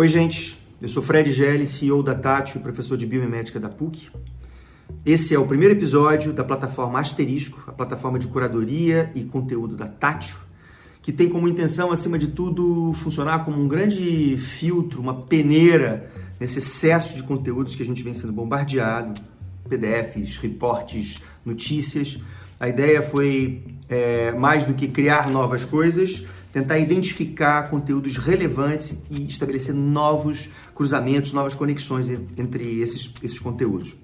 [0.00, 0.56] Oi, gente.
[0.80, 4.08] Eu sou Fred Gelli, CEO da Tátil, professor de Biomimética da PUC.
[5.04, 9.86] Esse é o primeiro episódio da plataforma Asterisco, a plataforma de curadoria e conteúdo da
[9.86, 10.36] Tátil,
[11.02, 16.60] que tem como intenção, acima de tudo, funcionar como um grande filtro, uma peneira nesse
[16.60, 19.20] excesso de conteúdos que a gente vem sendo bombardeado,
[19.68, 22.18] PDFs, reportes, notícias.
[22.58, 29.26] A ideia foi, é, mais do que criar novas coisas, tentar identificar conteúdos relevantes e
[29.26, 33.94] estabelecer novos cruzamentos, novas conexões entre esses, esses conteúdos.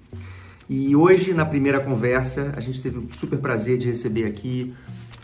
[0.69, 4.73] E hoje, na primeira conversa, a gente teve o super prazer de receber aqui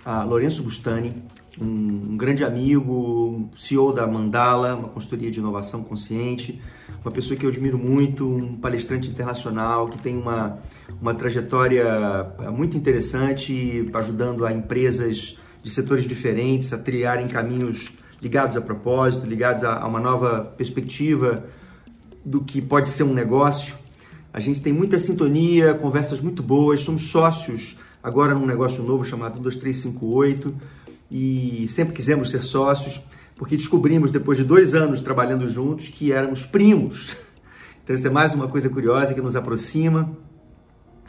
[0.05, 1.13] a Lourenço Bustani,
[1.59, 6.61] um, grande amigo, CEO da Mandala, uma consultoria de inovação consciente,
[7.03, 10.59] uma pessoa que eu admiro muito, um palestrante internacional que tem uma,
[11.01, 11.85] uma trajetória
[12.51, 19.63] muito interessante, ajudando a empresas de setores diferentes a trilharem caminhos ligados a propósito, ligados
[19.63, 21.45] a, a uma nova perspectiva
[22.23, 23.75] do que pode ser um negócio.
[24.33, 29.39] A gente tem muita sintonia, conversas muito boas, somos sócios agora num negócio novo chamado
[29.39, 30.53] 2358
[31.09, 33.01] e sempre quisemos ser sócios
[33.35, 37.15] porque descobrimos depois de dois anos trabalhando juntos que éramos primos.
[37.83, 40.09] Então isso é mais uma coisa curiosa que nos aproxima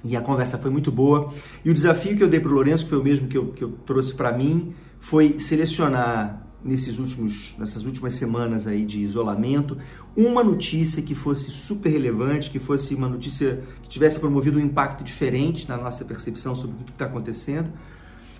[0.05, 1.33] e a conversa foi muito boa.
[1.65, 3.47] E o desafio que eu dei para o Lourenço, que foi o mesmo que eu,
[3.49, 9.77] que eu trouxe para mim, foi selecionar nesses últimos, nessas últimas semanas aí de isolamento,
[10.17, 15.05] uma notícia que fosse super relevante, que fosse uma notícia que tivesse promovido um impacto
[15.05, 17.71] diferente na nossa percepção sobre o que está acontecendo.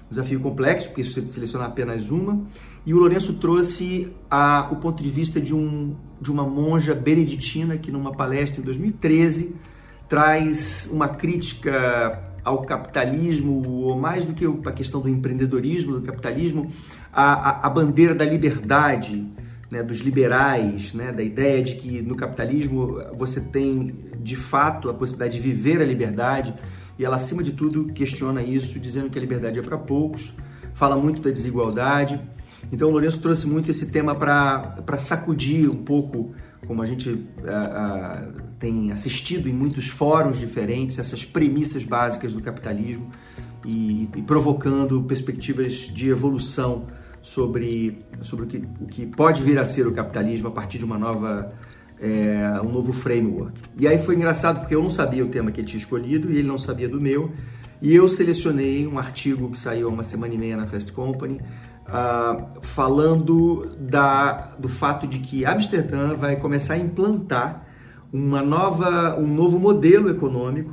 [0.09, 2.43] Desafio complexo, porque isso selecionar apenas uma.
[2.87, 7.77] E o Lourenço trouxe a, o ponto de vista de, um, de uma monja beneditina
[7.77, 9.55] que numa palestra em 2013
[10.09, 16.71] traz uma crítica ao capitalismo, ou mais do que a questão do empreendedorismo, do capitalismo,
[17.13, 19.27] a, a, a bandeira da liberdade,
[19.71, 24.95] né, dos liberais, né, da ideia de que no capitalismo você tem de fato a
[24.95, 26.55] possibilidade de viver a liberdade,
[26.99, 30.33] e ela, acima de tudo, questiona isso, dizendo que a liberdade é para poucos,
[30.75, 32.21] fala muito da desigualdade.
[32.73, 36.35] Então, o Lourenço trouxe muito esse tema para sacudir um pouco
[36.67, 42.43] como a gente uh, uh, tem assistido em muitos fóruns diferentes, essas premissas básicas do
[42.43, 43.09] capitalismo
[43.65, 46.87] e, e provocando perspectivas de evolução
[47.23, 50.85] sobre, sobre o, que, o que pode vir a ser o capitalismo a partir de
[50.85, 51.53] uma nova
[52.01, 53.55] é, um novo framework.
[53.79, 56.39] E aí foi engraçado porque eu não sabia o tema que ele tinha escolhido e
[56.39, 57.33] ele não sabia do meu.
[57.81, 61.41] E eu selecionei um artigo que saiu há uma semana e meia na Fast Company,
[61.89, 67.67] uh, falando da, do fato de que Amsterdã vai começar a implantar
[68.13, 70.73] uma nova, um novo modelo econômico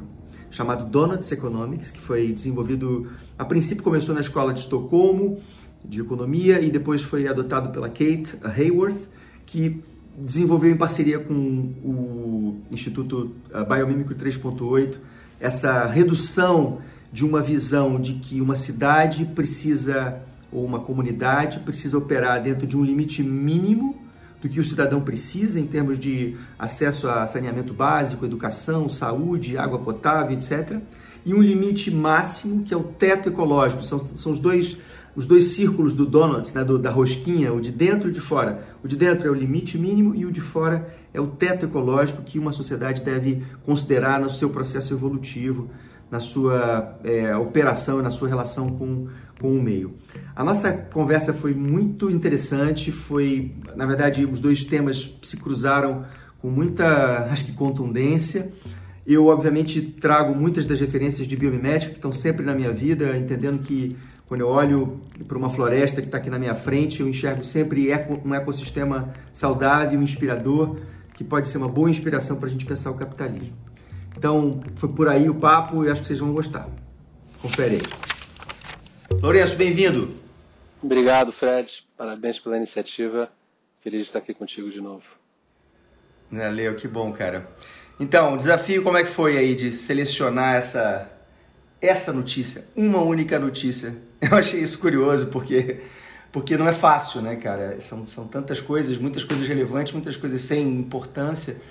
[0.51, 5.39] chamado Donuts Economics, que foi desenvolvido, a princípio começou na escola de Estocolmo,
[5.83, 9.07] de economia, e depois foi adotado pela Kate Hayworth,
[9.45, 9.81] que
[10.17, 13.31] desenvolveu em parceria com o Instituto
[13.67, 14.97] Biomímico 3.8
[15.39, 16.79] essa redução
[17.11, 20.21] de uma visão de que uma cidade precisa
[20.51, 24.01] ou uma comunidade precisa operar dentro de um limite mínimo
[24.41, 29.79] do que o cidadão precisa em termos de acesso a saneamento básico, educação, saúde, água
[29.79, 30.79] potável, etc.
[31.23, 33.84] E um limite máximo, que é o teto ecológico.
[33.84, 34.79] São, são os, dois,
[35.16, 38.22] os dois círculos do donut, né, do, da rosquinha, o de dentro e o de
[38.22, 38.63] fora.
[38.83, 42.23] O de dentro é o limite mínimo e o de fora é o teto ecológico
[42.23, 45.69] que uma sociedade deve considerar no seu processo evolutivo,
[46.09, 49.07] na sua é, operação e na sua relação com,
[49.41, 49.96] com o meio.
[50.35, 56.06] A nossa conversa foi muito interessante, foi, na verdade, os dois temas se cruzaram
[56.40, 58.53] com muita, acho que, contundência.
[59.06, 63.63] Eu, obviamente, trago muitas das referências de biomimética que estão sempre na minha vida, entendendo
[63.63, 63.97] que
[64.28, 67.90] quando eu olho para uma floresta que está aqui na minha frente, eu enxergo sempre
[68.24, 70.78] um ecossistema saudável, inspirador,
[71.16, 73.56] que pode ser uma boa inspiração para a gente pensar o capitalismo.
[74.16, 76.69] Então, foi por aí o papo e acho que vocês vão gostar.
[77.41, 78.10] Confere aí.
[79.21, 80.09] Lourenço, bem-vindo.
[80.81, 81.88] Obrigado, Fred.
[81.95, 83.31] Parabéns pela iniciativa.
[83.79, 85.03] Feliz de estar aqui contigo de novo.
[86.31, 87.47] Valeu, que bom, cara.
[88.00, 91.07] Então, o desafio como é que foi aí de selecionar essa
[91.79, 93.95] essa notícia, uma única notícia?
[94.19, 95.81] Eu achei isso curioso porque
[96.31, 97.79] porque não é fácil, né, cara?
[97.79, 101.62] São, são tantas coisas, muitas coisas relevantes, muitas coisas sem importância,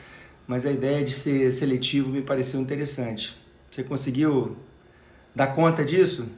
[0.46, 3.34] mas a ideia de ser seletivo me pareceu interessante.
[3.68, 4.56] Você conseguiu
[5.34, 6.28] dar conta disso?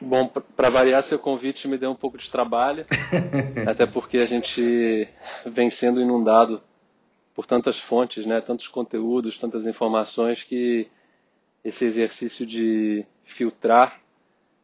[0.00, 2.86] Bom, para variar, seu convite me deu um pouco de trabalho,
[3.66, 5.08] até porque a gente
[5.44, 6.62] vem sendo inundado
[7.34, 10.88] por tantas fontes, né, tantos conteúdos, tantas informações que
[11.64, 14.00] esse exercício de filtrar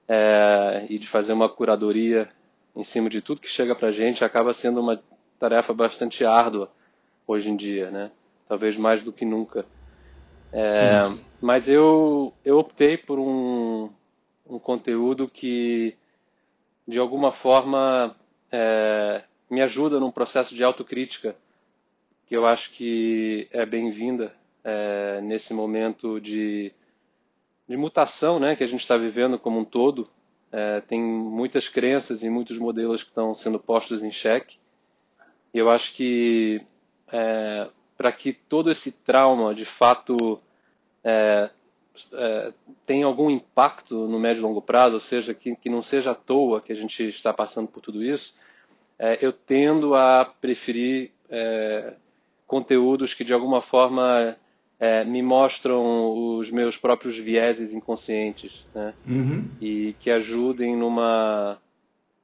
[0.09, 2.29] é, e de fazer uma curadoria
[2.75, 5.01] em cima de tudo que chega para a gente acaba sendo uma
[5.39, 6.71] tarefa bastante árdua
[7.27, 8.11] hoje em dia, né?
[8.49, 9.65] Talvez mais do que nunca.
[10.53, 11.01] É,
[11.41, 13.91] mas eu, eu optei por um,
[14.47, 15.97] um conteúdo que,
[16.87, 18.17] de alguma forma,
[18.51, 21.37] é, me ajuda num processo de autocrítica
[22.27, 26.73] que eu acho que é bem-vinda é, nesse momento de,
[27.69, 30.09] de mutação né, que a gente está vivendo como um todo.
[30.51, 34.57] É, tem muitas crenças e muitos modelos que estão sendo postos em xeque.
[35.53, 36.63] E eu acho que
[37.13, 40.41] é, para que todo esse trauma de fato
[42.13, 42.53] é,
[42.87, 46.15] tenha algum impacto no médio e longo prazo, ou seja, que, que não seja à
[46.15, 48.39] toa que a gente está passando por tudo isso,
[48.99, 51.95] é, eu tendo a preferir é,
[52.47, 54.37] conteúdos que de alguma forma
[54.79, 58.95] é, me mostram os meus próprios vieses inconscientes, né?
[59.07, 59.49] Uhum.
[59.61, 61.59] E que ajudem numa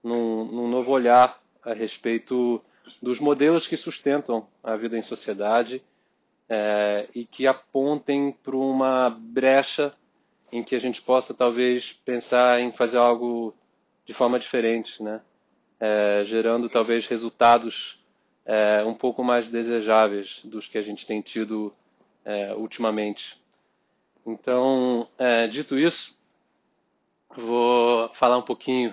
[0.03, 2.61] num, num, novo olhar a respeito
[3.03, 5.83] dos modelos que sustentam a vida em sociedade
[6.51, 9.95] é, e que apontem para uma brecha
[10.51, 13.55] em que a gente possa talvez pensar em fazer algo
[14.05, 15.21] de forma diferente, né?
[15.79, 18.05] É, gerando talvez resultados
[18.45, 21.73] é, um pouco mais desejáveis dos que a gente tem tido
[22.25, 23.41] é, ultimamente.
[24.27, 26.21] Então, é, dito isso,
[27.37, 28.93] vou falar um pouquinho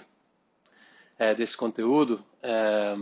[1.18, 2.24] é, desse conteúdo.
[2.42, 2.95] É,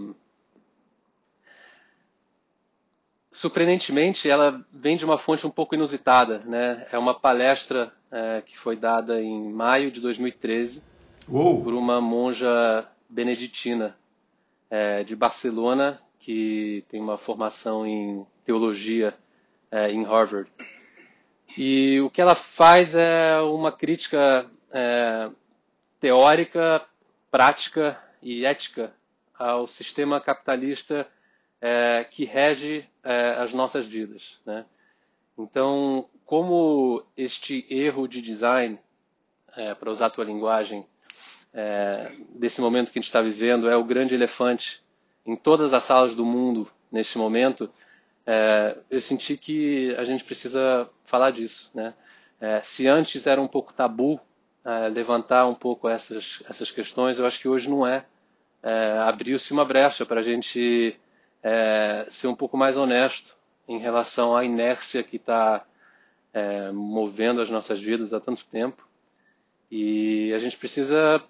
[3.36, 6.40] surpreendentemente, ela vem de uma fonte um pouco inusitada.
[6.40, 6.88] Né?
[6.92, 10.82] É uma palestra é, que foi dada em maio de 2013
[11.28, 11.62] Uou.
[11.64, 13.96] por uma monja beneditina
[15.06, 19.14] de Barcelona que tem uma formação em teologia
[19.72, 20.50] é, em Harvard.
[21.56, 25.30] E o que ela faz é uma crítica é,
[26.00, 26.84] teórica,
[27.30, 28.92] prática e ética
[29.38, 31.08] ao sistema capitalista
[31.62, 34.40] é, que rege é, as nossas vidas.
[34.46, 34.66] Né?
[35.38, 38.80] Então, como este erro de design,
[39.56, 40.86] é, para usar a tua linguagem,
[41.54, 44.84] é, desse momento que a gente está vivendo, é o grande elefante
[45.25, 47.69] em todas as salas do mundo neste momento,
[48.25, 51.72] é, eu senti que a gente precisa falar disso.
[51.74, 51.94] Né?
[52.40, 54.19] É, se antes era um pouco tabu
[54.92, 58.04] levantar um pouco essas, essas questões, eu acho que hoje não é.
[58.63, 61.00] é abriu-se uma brecha para a gente
[61.47, 63.38] é, ser um pouco mais honesto
[63.68, 65.63] em relação à inércia que está
[66.33, 68.88] é, movendo as nossas vidas há tanto tempo.
[69.69, 71.24] E a gente precisa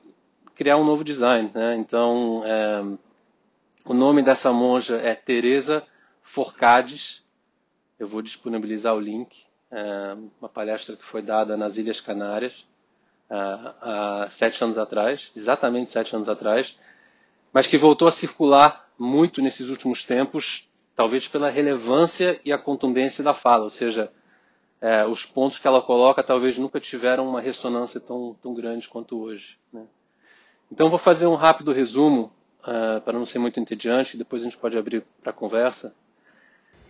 [0.56, 1.52] criar um novo design.
[1.54, 1.76] Né?
[1.76, 2.44] Então,
[3.84, 5.84] o nome dessa monja é Teresa
[6.24, 7.24] Forcades.
[8.00, 9.46] Eu vou disponibilizar o link.
[9.70, 12.66] É uma palestra que foi dada nas Ilhas Canárias
[13.30, 16.78] há sete anos atrás, exatamente sete anos atrás,
[17.52, 23.24] mas que voltou a circular muito nesses últimos tempos, talvez pela relevância e a contundência
[23.24, 24.12] da fala, ou seja,
[24.82, 29.20] é, os pontos que ela coloca talvez nunca tiveram uma ressonância tão, tão grande quanto
[29.20, 29.58] hoje.
[29.72, 29.84] Né?
[30.72, 32.32] Então, vou fazer um rápido resumo
[32.62, 35.94] uh, para não ser muito entediante, depois a gente pode abrir para conversa,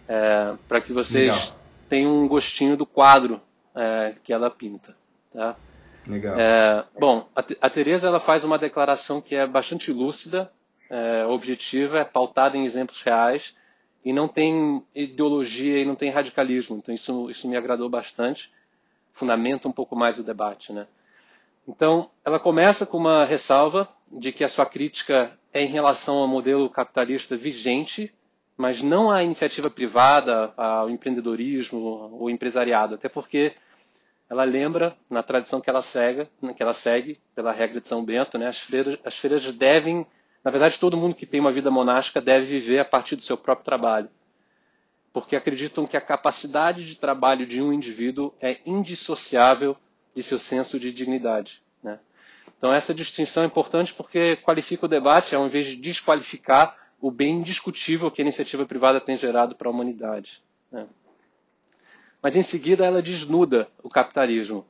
[0.04, 1.60] uh, para que vocês Legal.
[1.90, 3.42] tenham um gostinho do quadro
[3.76, 4.96] uh, que ela pinta.
[5.34, 5.56] Tá?
[6.08, 6.36] Legal.
[7.00, 10.52] bom, a, a Teresa ela faz uma declaração que é bastante lúcida,
[11.28, 13.56] objetiva, é pautada em exemplos reais
[14.04, 16.78] e não tem ideologia e não tem radicalismo.
[16.78, 18.52] Então isso, isso me agradou bastante,
[19.12, 20.88] fundamenta um pouco mais o debate, né?
[21.68, 26.28] Então, ela começa com uma ressalva de que a sua crítica é em relação ao
[26.28, 28.14] modelo capitalista vigente,
[28.56, 31.80] mas não à iniciativa privada, ao empreendedorismo,
[32.20, 33.54] ou empresariado, até porque
[34.30, 38.38] ela lembra, na tradição que ela segue, que ela segue pela regra de São Bento,
[38.38, 40.06] né, as, freiras, as freiras devem,
[40.46, 43.36] na verdade, todo mundo que tem uma vida monástica deve viver a partir do seu
[43.36, 44.08] próprio trabalho,
[45.12, 49.76] porque acreditam que a capacidade de trabalho de um indivíduo é indissociável
[50.16, 51.64] de seu senso de dignidade.
[51.82, 52.00] Né?
[52.56, 57.38] Então essa distinção é importante porque qualifica o debate ao invés de desqualificar o bem
[57.38, 60.44] indiscutível que a iniciativa privada tem gerado para a humanidade.
[60.72, 60.86] Né?
[62.22, 64.64] Mas em seguida ela desnuda o capitalismo,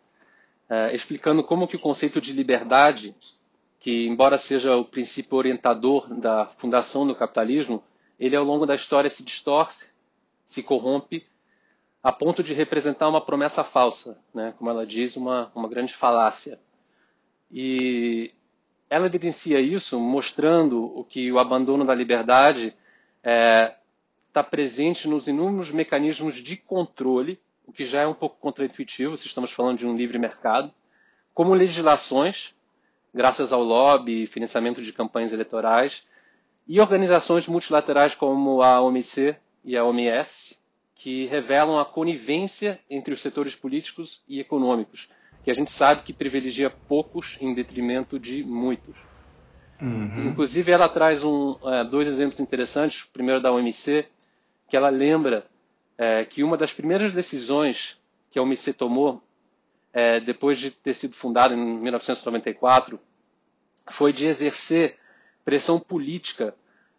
[0.69, 3.13] é, explicando como que o conceito de liberdade,
[3.85, 7.83] que embora seja o princípio orientador da fundação do capitalismo,
[8.19, 9.91] ele ao longo da história se distorce,
[10.43, 11.23] se corrompe,
[12.01, 14.55] a ponto de representar uma promessa falsa, né?
[14.57, 16.59] como ela diz, uma, uma grande falácia.
[17.51, 18.33] E
[18.89, 23.75] ela evidencia isso mostrando o que o abandono da liberdade está é,
[24.33, 29.27] tá presente nos inúmeros mecanismos de controle, o que já é um pouco contraintuitivo se
[29.27, 30.73] estamos falando de um livre mercado,
[31.35, 32.55] como legislações,
[33.15, 36.05] graças ao lobby e financiamento de campanhas eleitorais,
[36.67, 40.57] e organizações multilaterais como a OMC e a OMS,
[40.93, 45.09] que revelam a conivência entre os setores políticos e econômicos,
[45.43, 48.95] que a gente sabe que privilegia poucos em detrimento de muitos.
[49.81, 50.29] Uhum.
[50.29, 53.03] Inclusive, ela traz um, é, dois exemplos interessantes.
[53.03, 54.05] O primeiro da OMC,
[54.67, 55.45] que ela lembra
[55.97, 57.97] é, que uma das primeiras decisões
[58.31, 59.21] que a OMC tomou,
[59.95, 62.99] é, depois de ter sido fundada em 1994,
[63.87, 64.97] foi de exercer
[65.45, 66.53] pressão política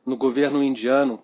[0.07, 1.23] no governo indiano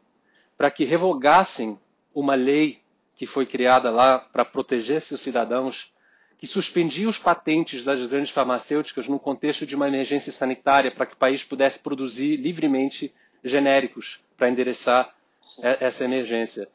[0.55, 1.81] para que revogassem
[2.14, 2.83] uma lei
[3.17, 5.91] que foi criada lá para proteger seus cidadãos,
[6.37, 11.14] que suspendia os patentes das grandes farmacêuticas no contexto de uma emergência sanitária para que
[11.14, 15.62] o país pudesse produzir livremente genéricos para endereçar Sim.
[15.81, 16.69] essa emergência.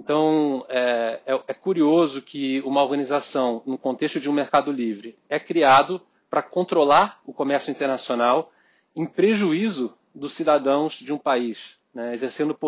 [0.00, 5.38] Então, é, é, é, curioso que uma organização, no contexto de um mercado livre, é
[5.38, 8.50] criado para controlar o comércio internacional
[8.96, 12.58] em prejuízo dos cidadãos de um país, né, exercendo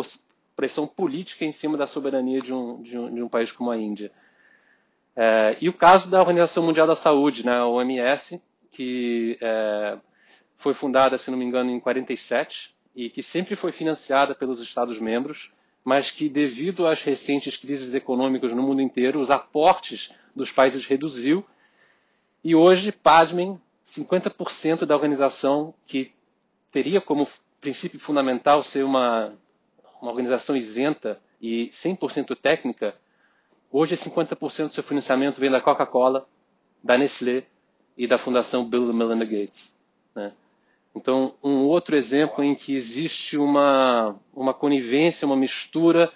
[0.55, 3.79] pressão política em cima da soberania de um, de um, de um país como a
[3.79, 4.13] Índia.
[5.17, 9.97] É, e o caso da Organização Mundial da Saúde, né, a OMS, que é,
[10.59, 15.51] foi fundada, se não me engano, em 47 e que sempre foi financiada pelos Estados-membros,
[15.85, 21.45] mas que, devido às recentes crises econômicas no mundo inteiro, os aportes dos países reduziu
[22.45, 26.11] e hoje, pasmem, 50% da organização que
[26.71, 27.29] teria como
[27.61, 29.33] princípio fundamental ser uma,
[30.01, 32.95] uma organização isenta e 100% técnica,
[33.71, 36.27] hoje 50% do seu financiamento vem da Coca-Cola,
[36.83, 37.45] da Nestlé
[37.97, 39.73] e da Fundação Bill e Melinda Gates.
[40.15, 40.33] Né?
[40.95, 46.13] Então, um outro exemplo em que existe uma, uma conivência, uma mistura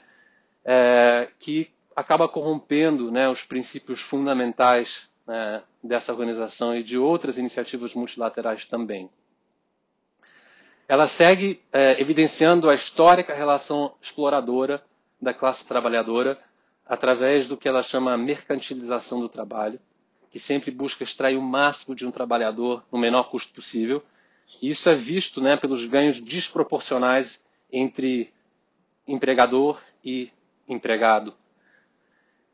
[0.65, 7.95] é, que acaba corrompendo né, os princípios fundamentais né, dessa organização e de outras iniciativas
[7.95, 9.09] multilaterais também.
[10.89, 14.85] Ela segue é, evidenciando a histórica relação exploradora
[15.21, 16.39] da classe trabalhadora
[16.87, 19.81] através do que ela chama mercantilização do trabalho,
[20.31, 24.03] que sempre busca extrair o máximo de um trabalhador no menor custo possível.
[24.63, 28.33] Isso é visto né, pelos ganhos desproporcionais entre
[29.07, 30.31] empregador e
[30.69, 31.35] empregado.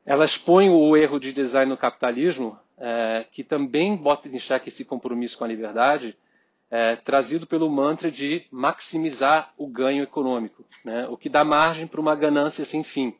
[0.04, 4.84] Ela expõe o erro de design no capitalismo, é, que também bota em xeque esse
[4.84, 6.16] compromisso com a liberdade,
[6.70, 11.06] é, trazido pelo mantra de maximizar o ganho econômico, né?
[11.08, 13.14] o que dá margem para uma ganância sem fim.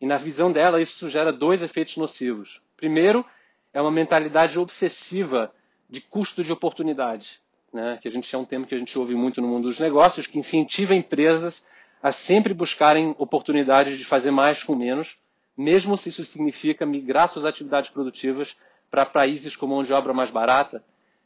[0.00, 2.62] E na visão dela, isso gera dois efeitos nocivos.
[2.76, 3.24] Primeiro,
[3.72, 5.52] é uma mentalidade obsessiva
[5.88, 7.40] de custo de oportunidade,
[7.76, 7.98] né?
[8.00, 10.26] que a gente é um tema que a gente ouve muito no mundo dos negócios,
[10.26, 11.64] que incentiva empresas
[12.02, 15.18] a sempre buscarem oportunidades de fazer mais com menos,
[15.56, 18.56] mesmo se isso significa migrar suas atividades produtivas
[18.90, 20.82] para países com mão de obra mais barata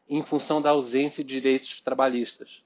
[0.09, 2.63] em função da ausência de direitos trabalhistas.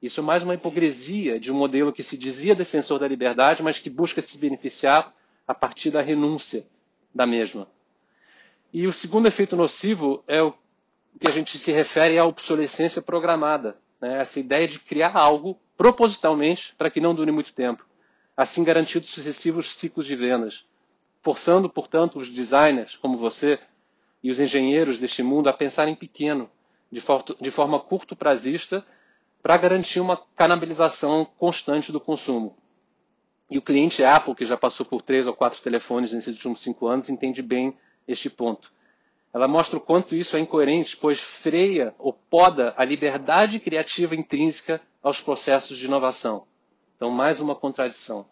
[0.00, 3.78] Isso é mais uma hipocrisia de um modelo que se dizia defensor da liberdade, mas
[3.78, 5.12] que busca se beneficiar
[5.46, 6.66] a partir da renúncia
[7.12, 7.66] da mesma.
[8.72, 10.54] E o segundo efeito nocivo é o
[11.20, 14.20] que a gente se refere à obsolescência programada, né?
[14.20, 17.86] essa ideia de criar algo propositalmente para que não dure muito tempo,
[18.36, 20.64] assim garantindo sucessivos ciclos de vendas,
[21.22, 23.58] forçando, portanto, os designers como você
[24.22, 26.50] e os engenheiros deste mundo a pensarem pequeno
[26.90, 27.02] de,
[27.40, 28.84] de forma curto prazista
[29.42, 32.56] para garantir uma canabilização constante do consumo.
[33.50, 36.86] E o cliente Apple, que já passou por três ou quatro telefones nesses últimos cinco
[36.86, 37.76] anos, entende bem
[38.08, 38.72] este ponto.
[39.34, 44.80] Ela mostra o quanto isso é incoerente, pois freia ou poda a liberdade criativa intrínseca
[45.02, 46.46] aos processos de inovação.
[46.94, 48.24] Então, mais uma contradição.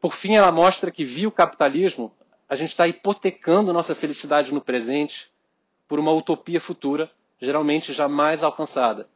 [0.00, 2.14] Por fim, ela mostra que, via o capitalismo,
[2.48, 5.28] a gente está hipotecando nossa felicidade no presente
[5.88, 7.10] por uma utopia futura
[7.40, 9.08] geralmente jamais alcançada.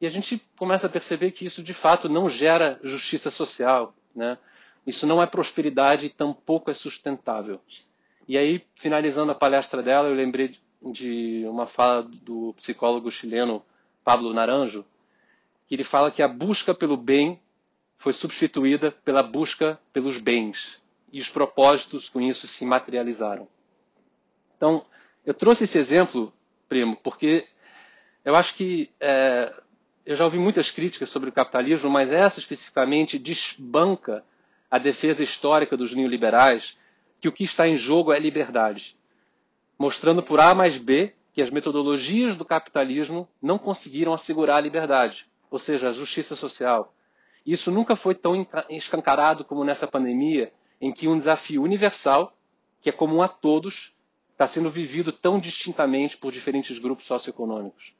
[0.00, 4.36] E a gente começa a perceber que isso de fato não gera justiça social, né?
[4.84, 7.60] Isso não é prosperidade e tampouco é sustentável.
[8.28, 13.64] E aí, finalizando a palestra dela, eu lembrei de uma fala do psicólogo chileno
[14.04, 14.84] Pablo Naranjo,
[15.66, 17.40] que ele fala que a busca pelo bem
[17.98, 20.80] foi substituída pela busca pelos bens
[21.12, 23.46] e os propósitos com isso se materializaram.
[24.56, 24.84] Então,
[25.24, 26.32] eu trouxe esse exemplo,
[26.68, 27.46] primo, porque
[28.24, 29.52] eu acho que é,
[30.06, 34.24] eu já ouvi muitas críticas sobre o capitalismo, mas essa especificamente desbanca
[34.70, 36.78] a defesa histórica dos neoliberais
[37.22, 38.96] que o que está em jogo é liberdade,
[39.78, 45.30] mostrando por A mais B que as metodologias do capitalismo não conseguiram assegurar a liberdade,
[45.48, 46.92] ou seja, a justiça social.
[47.46, 52.36] Isso nunca foi tão escancarado como nessa pandemia, em que um desafio universal,
[52.80, 53.94] que é comum a todos,
[54.32, 57.94] está sendo vivido tão distintamente por diferentes grupos socioeconômicos.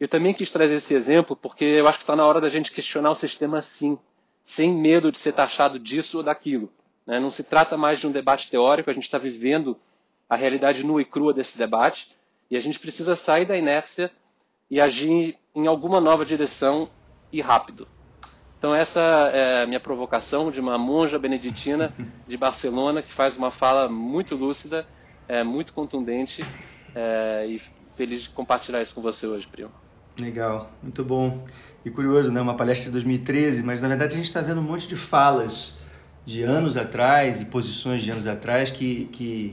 [0.00, 2.72] Eu também quis trazer esse exemplo porque eu acho que está na hora da gente
[2.72, 3.98] questionar o sistema sim,
[4.42, 6.72] sem medo de ser taxado disso ou daquilo.
[7.06, 7.18] Né?
[7.20, 9.76] Não se trata mais de um debate teórico, a gente está vivendo
[10.28, 12.16] a realidade nua e crua desse debate
[12.50, 14.10] e a gente precisa sair da inércia
[14.70, 16.88] e agir em alguma nova direção
[17.30, 17.86] e rápido.
[18.58, 19.00] Então essa
[19.34, 21.92] é a minha provocação de uma monja beneditina
[22.28, 24.86] de Barcelona que faz uma fala muito lúcida,
[25.28, 26.44] é, muito contundente
[26.94, 27.60] é, e
[27.96, 29.70] feliz de compartilhar isso com você hoje, Primo.
[30.20, 31.44] Legal, muito bom.
[31.84, 32.40] E curioso, né?
[32.40, 35.74] Uma palestra de 2013, mas na verdade a gente está vendo um monte de falas
[36.24, 39.08] de anos atrás e posições de anos atrás que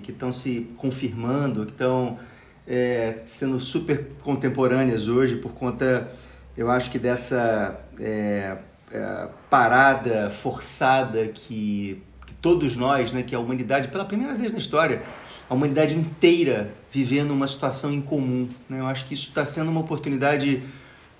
[0.07, 2.19] estão que, que se confirmando, que estão
[2.67, 6.11] é, sendo super contemporâneas hoje por conta,
[6.55, 8.57] eu acho que dessa é,
[8.91, 14.59] é, parada forçada que, que, todos nós, né, que a humanidade, pela primeira vez na
[14.59, 15.01] história,
[15.49, 18.47] a humanidade inteira vivendo uma situação em comum.
[18.69, 18.79] Né?
[18.79, 20.61] Eu acho que isso está sendo uma oportunidade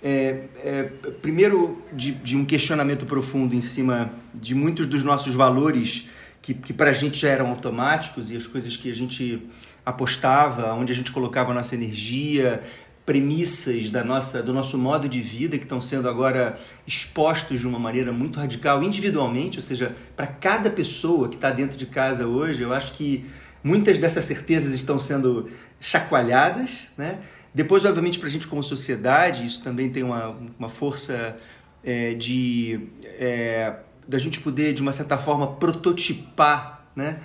[0.02, 0.84] é, é,
[1.22, 6.10] primeiro de, de, um questionamento profundo em cima de muitos dos nossos valores
[6.42, 9.48] que, que para a gente já eram automáticos e as coisas que a gente
[9.86, 12.62] apostava, onde a gente colocava a nossa energia,
[13.06, 17.80] premissas da nossa, do nosso modo de vida que estão sendo agora expostos de uma
[17.80, 22.62] maneira muito radical individualmente, ou seja, para cada pessoa que está dentro de casa hoje,
[22.62, 23.26] eu acho que
[23.64, 27.20] muitas dessas certezas estão sendo chacoalhadas, né?
[27.60, 31.38] Depois, obviamente, para a gente como sociedade, isso também tem uma, uma força
[31.84, 33.76] é, de é,
[34.08, 37.20] da gente poder, de uma certa forma, prototipar né?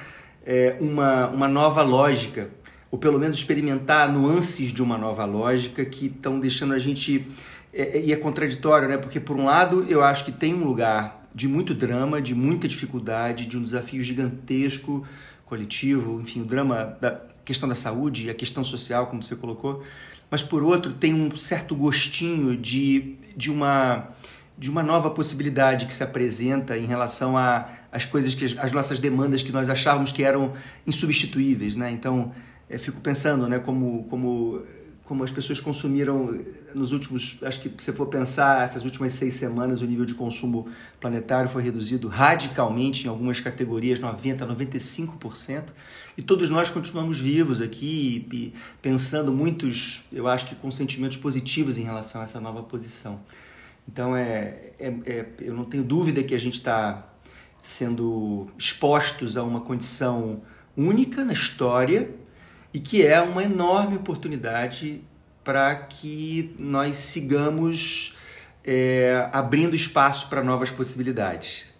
[0.44, 2.50] É, uma, uma nova lógica,
[2.90, 7.28] ou pelo menos experimentar nuances de uma nova lógica que estão deixando a gente.
[7.72, 8.96] É, é, e é contraditório, né?
[8.96, 12.66] porque, por um lado, eu acho que tem um lugar de muito drama, de muita
[12.66, 15.06] dificuldade, de um desafio gigantesco
[15.46, 19.84] coletivo, enfim, o drama da questão da saúde a questão social, como você colocou
[20.34, 24.08] mas por outro tem um certo gostinho de, de uma
[24.58, 27.36] de uma nova possibilidade que se apresenta em relação
[27.92, 30.52] às coisas que as nossas demandas que nós achávamos que eram
[30.84, 31.92] insubstituíveis, né?
[31.92, 32.32] Então,
[32.68, 34.60] eu fico pensando, né, como como
[35.04, 36.40] como as pessoas consumiram
[36.74, 40.66] nos últimos, acho que se for pensar, essas últimas seis semanas, o nível de consumo
[40.98, 45.64] planetário foi reduzido radicalmente em algumas categorias, 90%, 95%,
[46.16, 51.82] e todos nós continuamos vivos aqui, pensando muitos, eu acho que com sentimentos positivos em
[51.82, 53.20] relação a essa nova posição.
[53.86, 57.10] Então, é, é, é eu não tenho dúvida que a gente está
[57.60, 60.42] sendo expostos a uma condição
[60.76, 62.10] única na história,
[62.74, 65.00] e que é uma enorme oportunidade
[65.44, 68.16] para que nós sigamos
[68.64, 71.72] é, abrindo espaço para novas possibilidades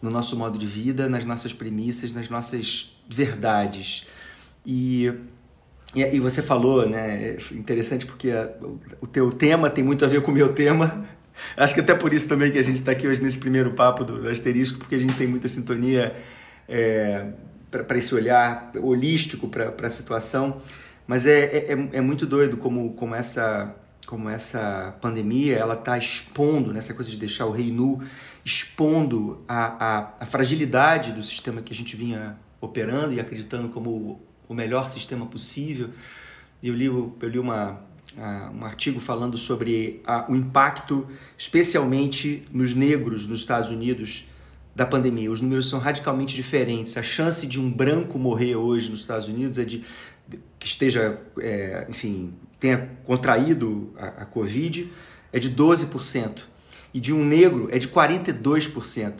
[0.00, 4.06] no nosso modo de vida, nas nossas premissas, nas nossas verdades.
[4.64, 5.12] E,
[5.94, 7.30] e, e você falou, né?
[7.30, 8.48] É interessante porque a,
[9.00, 11.04] o teu tema tem muito a ver com o meu tema.
[11.56, 14.04] Acho que até por isso também que a gente está aqui hoje nesse primeiro papo
[14.04, 16.14] do, do asterisco, porque a gente tem muita sintonia.
[16.68, 17.26] É,
[17.84, 20.60] para esse olhar holístico para a situação.
[21.06, 23.74] Mas é, é, é, é muito doido como, como, essa,
[24.06, 28.02] como essa pandemia ela está expondo, nessa coisa de deixar o rei nu,
[28.44, 34.20] expondo a, a, a fragilidade do sistema que a gente vinha operando e acreditando como
[34.48, 35.90] o melhor sistema possível.
[36.62, 37.80] Eu li, eu li uma,
[38.54, 44.26] um artigo falando sobre a, o impacto, especialmente nos negros nos Estados Unidos,
[44.76, 45.32] da pandemia.
[45.32, 46.98] Os números são radicalmente diferentes.
[46.98, 49.82] A chance de um branco morrer hoje nos Estados Unidos é de
[50.58, 54.92] que esteja, é, enfim, tenha contraído a, a Covid
[55.32, 56.42] é de 12%.
[56.92, 59.14] E de um negro é de 42%.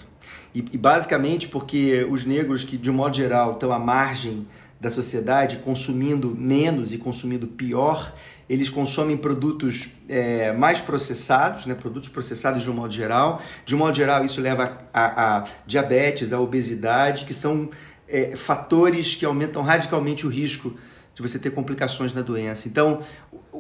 [0.55, 4.47] E, e basicamente porque os negros que, de um modo geral, estão à margem
[4.79, 8.15] da sociedade, consumindo menos e consumindo pior,
[8.49, 13.43] eles consomem produtos é, mais processados, né, produtos processados de um modo geral.
[13.65, 17.69] De um modo geral, isso leva a, a, diabetes, a obesidade, que são
[18.09, 20.79] é, fatores que aumentam radicalmente o risco
[21.15, 22.69] de você ter complicações na doença.
[22.69, 23.01] Então,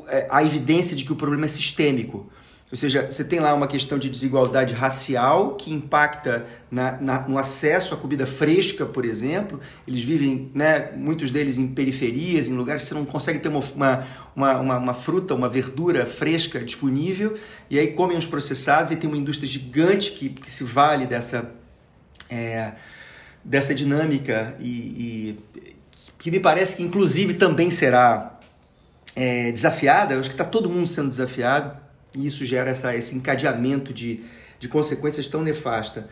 [0.08, 2.30] é, a evidência de que o problema é sistêmico.
[2.68, 7.38] Ou seja, você tem lá uma questão de desigualdade racial que impacta na, na, no
[7.38, 9.60] acesso à comida fresca, por exemplo.
[9.86, 13.60] Eles vivem, né, muitos deles em periferias, em lugares que você não consegue ter uma,
[14.34, 17.38] uma, uma, uma fruta, uma verdura fresca disponível,
[17.70, 21.48] e aí comem os processados e tem uma indústria gigante que, que se vale dessa,
[22.28, 22.72] é,
[23.44, 25.64] dessa dinâmica e, e,
[26.18, 28.40] que me parece que inclusive também será
[29.14, 30.14] é, desafiada.
[30.14, 31.85] Eu acho que está todo mundo sendo desafiado
[32.16, 34.20] e isso gera essa, esse encadeamento de,
[34.58, 36.08] de consequências tão nefasta.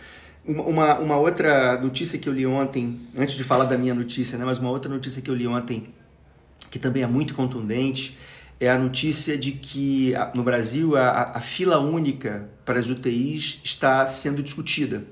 [0.46, 4.44] Uma, uma outra notícia que eu li ontem, antes de falar da minha notícia, né,
[4.44, 5.84] mas uma outra notícia que eu li ontem,
[6.70, 8.18] que também é muito contundente,
[8.60, 14.06] é a notícia de que no Brasil a, a fila única para as UTIs está
[14.06, 15.04] sendo discutida.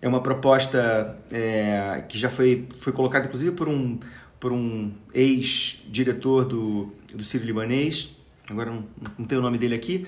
[0.00, 4.00] É uma proposta é, que já foi, foi colocada, inclusive, por um,
[4.40, 8.10] por um ex-diretor do, do Sírio Libanês,
[8.50, 8.84] agora não,
[9.16, 10.06] não tenho o nome dele aqui,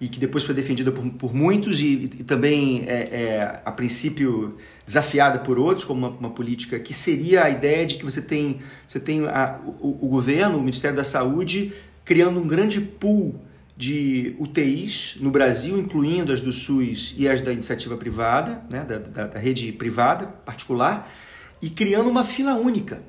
[0.00, 4.56] e que depois foi defendida por, por muitos e, e também, é, é, a princípio,
[4.84, 8.60] desafiada por outros como uma, uma, política que seria a ideia de que você tem,
[8.86, 11.72] você tem a, o, o governo, o Ministério da Saúde,
[12.04, 13.40] criando um grande pool
[13.76, 18.98] de UTIs no Brasil, incluindo as do SUS e as da iniciativa privada, né, da,
[18.98, 21.12] da, da rede privada, particular,
[21.60, 23.02] e criando uma fila única.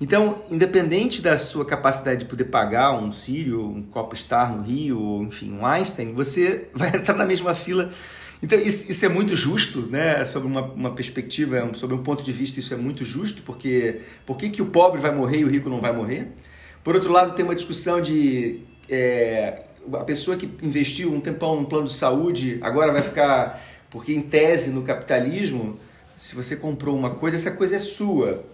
[0.00, 4.98] Então, independente da sua capacidade de poder pagar um Sírio, um Copo Star no Rio,
[4.98, 7.92] ou enfim, um Einstein, você vai entrar na mesma fila.
[8.42, 10.24] Então, isso, isso é muito justo, né?
[10.24, 14.38] Sobre uma, uma perspectiva, sobre um ponto de vista, isso é muito justo, porque por
[14.38, 16.28] que, que o pobre vai morrer e o rico não vai morrer?
[16.82, 21.64] Por outro lado, tem uma discussão de é, a pessoa que investiu um tempão num
[21.66, 23.62] plano de saúde agora vai ficar.
[23.90, 25.78] Porque, em tese, no capitalismo,
[26.16, 28.44] se você comprou uma coisa, essa coisa é sua.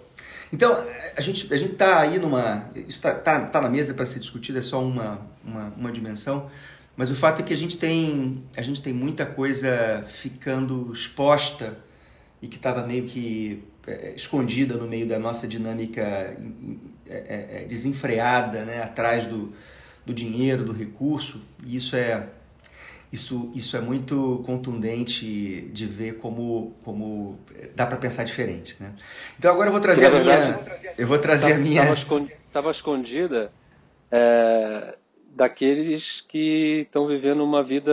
[0.57, 0.75] Então,
[1.15, 2.71] a gente a está aí numa.
[2.75, 6.51] Isso está tá, tá na mesa para ser discutido, é só uma, uma, uma dimensão.
[6.97, 11.77] Mas o fato é que a gente tem, a gente tem muita coisa ficando exposta
[12.41, 16.37] e que estava meio que é, escondida no meio da nossa dinâmica é,
[17.07, 18.83] é, é, desenfreada, né?
[18.83, 19.53] atrás do,
[20.07, 21.43] do dinheiro, do recurso.
[21.67, 22.29] E isso é,
[23.13, 27.39] isso, isso é muito contundente de ver como, como
[27.75, 28.77] dá para pensar diferente.
[28.81, 28.93] Né?
[29.39, 30.61] Então agora eu vou trazer a minha.
[30.99, 31.93] Eu vou trazer a minha.
[31.93, 33.53] Estava escondida
[34.11, 34.97] é,
[35.35, 37.93] daqueles que estão vivendo uma vida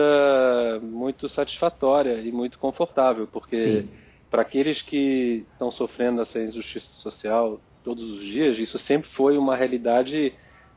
[0.82, 3.84] muito satisfatória e muito confortável, porque
[4.30, 9.54] para aqueles que estão sofrendo essa injustiça social todos os dias, isso sempre foi uma
[9.54, 10.32] realidade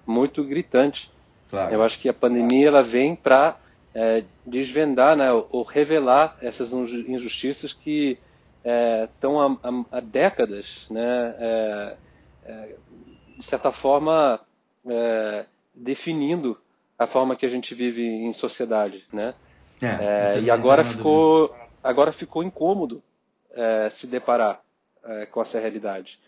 [0.05, 1.09] muito gritante.
[1.49, 1.73] Claro.
[1.73, 3.57] Eu acho que a pandemia ela vem para
[3.93, 8.17] é, desvendar, né, ou revelar essas injustiças que
[9.05, 11.97] estão é, há, há, décadas, né, é,
[12.45, 12.75] é
[13.37, 14.39] de certa forma,
[14.87, 16.59] é, definindo
[16.97, 19.35] a forma que a gente vive em sociedade, né?
[19.79, 23.03] É, e agora ficou, agora ficou incômodo
[23.91, 24.59] se deparar
[25.29, 26.19] com essa realidade,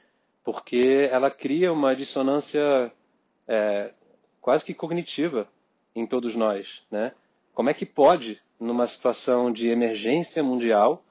[0.44, 2.92] porque ela cria uma dissonância
[4.40, 5.48] quase que cognitiva
[5.96, 7.12] em todos nós, né?
[7.60, 11.04] Como é que pode, numa situação de emergência mundial,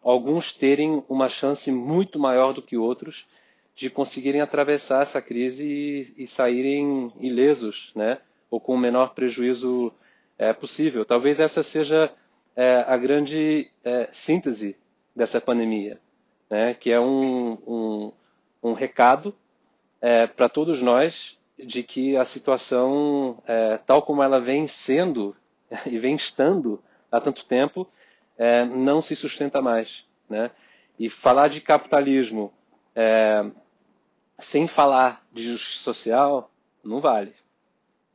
[0.00, 3.26] alguns terem uma chance muito maior do que outros
[3.74, 8.20] de conseguirem atravessar essa crise e, e saírem ilesos, né?
[8.48, 9.92] Ou com o menor prejuízo
[10.38, 11.04] é, possível.
[11.04, 12.12] Talvez essa seja
[12.54, 14.76] é, a grande é, síntese
[15.12, 15.98] dessa pandemia,
[16.48, 16.72] né?
[16.72, 18.12] Que é um, um,
[18.62, 19.34] um recado
[20.00, 25.34] é, para todos nós de que a situação, é, tal como ela vem sendo
[25.86, 27.86] e vem estando há tanto tempo,
[28.36, 30.06] é, não se sustenta mais.
[30.28, 30.50] Né?
[30.98, 32.52] E falar de capitalismo
[32.94, 33.44] é,
[34.38, 36.50] sem falar de justiça social
[36.84, 37.32] não vale.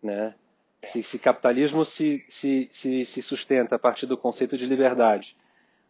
[0.02, 0.34] Né?
[0.82, 5.38] Se, se capitalismo se, se, se, se sustenta a partir do conceito de liberdade,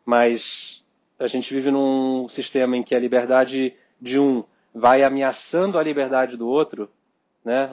[0.06, 0.84] mas
[1.18, 4.44] a gente vive num sistema em que a liberdade de um
[4.74, 6.90] vai ameaçando a liberdade do outro,
[7.44, 7.70] né?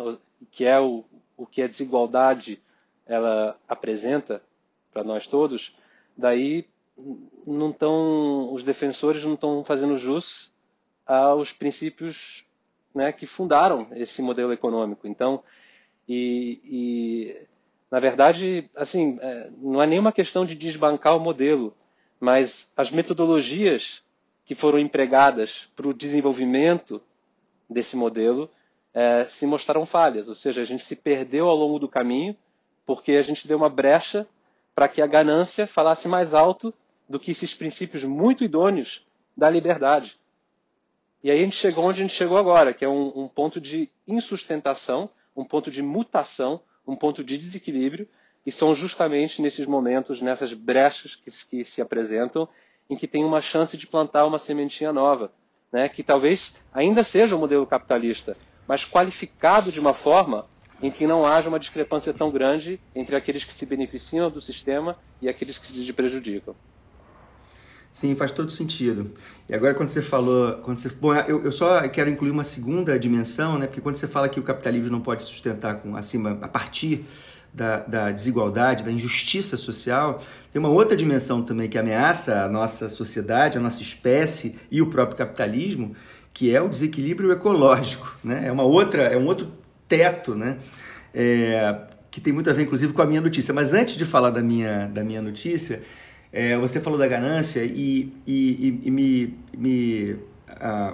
[0.50, 1.04] que é o,
[1.36, 2.60] o que a desigualdade
[3.08, 4.42] ela apresenta
[4.92, 5.74] para nós todos,
[6.16, 6.66] daí
[7.46, 10.52] não estão os defensores não estão fazendo jus
[11.06, 12.44] aos princípios
[12.94, 15.06] né, que fundaram esse modelo econômico.
[15.06, 15.42] Então,
[16.08, 17.46] e, e
[17.90, 21.74] na verdade, assim, é, não é nenhuma questão de desbancar o modelo,
[22.20, 24.02] mas as metodologias
[24.44, 27.00] que foram empregadas para o desenvolvimento
[27.68, 28.50] desse modelo
[28.92, 32.36] é, se mostraram falhas, ou seja, a gente se perdeu ao longo do caminho
[32.88, 34.26] porque a gente deu uma brecha
[34.74, 36.72] para que a ganância falasse mais alto
[37.06, 40.18] do que esses princípios muito idôneos da liberdade.
[41.22, 43.60] E aí a gente chegou onde a gente chegou agora, que é um, um ponto
[43.60, 48.08] de insustentação, um ponto de mutação, um ponto de desequilíbrio,
[48.46, 52.48] e são justamente nesses momentos, nessas brechas que, que se apresentam,
[52.88, 55.30] em que tem uma chance de plantar uma sementinha nova,
[55.70, 58.34] né, que talvez ainda seja o modelo capitalista,
[58.66, 60.46] mas qualificado de uma forma
[60.82, 64.96] em que não haja uma discrepância tão grande entre aqueles que se beneficiam do sistema
[65.20, 66.54] e aqueles que se prejudicam.
[67.92, 69.10] Sim, faz todo sentido.
[69.48, 72.96] E agora quando você falou, quando você, bom, eu, eu só quero incluir uma segunda
[72.96, 73.66] dimensão, né?
[73.66, 77.04] Porque quando você fala que o capitalismo não pode se sustentar com acima a partir
[77.52, 82.88] da, da desigualdade, da injustiça social, tem uma outra dimensão também que ameaça a nossa
[82.88, 85.96] sociedade, a nossa espécie e o próprio capitalismo,
[86.32, 88.44] que é o desequilíbrio ecológico, né?
[88.46, 89.50] É uma outra, é um outro
[89.88, 90.58] teto, né?
[91.14, 91.76] é,
[92.10, 93.52] que tem muito a ver, inclusive, com a minha notícia.
[93.52, 95.82] Mas antes de falar da minha, da minha notícia,
[96.32, 100.16] é, você falou da ganância e, e, e me, me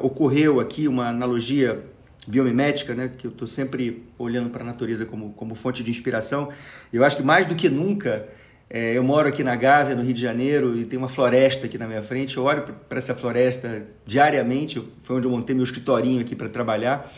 [0.00, 1.82] ocorreu aqui uma analogia
[2.26, 6.48] biomimética, né, que eu estou sempre olhando para a natureza como, como fonte de inspiração.
[6.92, 8.26] Eu acho que mais do que nunca,
[8.68, 11.76] é, eu moro aqui na Gávea, no Rio de Janeiro, e tem uma floresta aqui
[11.76, 12.36] na minha frente.
[12.36, 17.12] Eu olho para essa floresta diariamente, foi onde eu montei meu escritorinho aqui para trabalhar.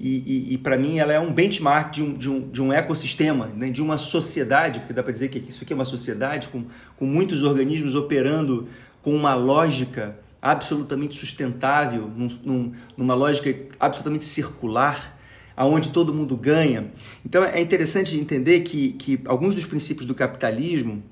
[0.00, 2.72] E, e, e para mim ela é um benchmark de um, de um, de um
[2.72, 6.48] ecossistema, né, de uma sociedade, porque dá para dizer que isso aqui é uma sociedade
[6.48, 6.64] com,
[6.96, 8.66] com muitos organismos operando
[9.02, 15.18] com uma lógica absolutamente sustentável, num, num, numa lógica absolutamente circular,
[15.54, 16.90] aonde todo mundo ganha.
[17.22, 21.02] Então é interessante entender que, que alguns dos princípios do capitalismo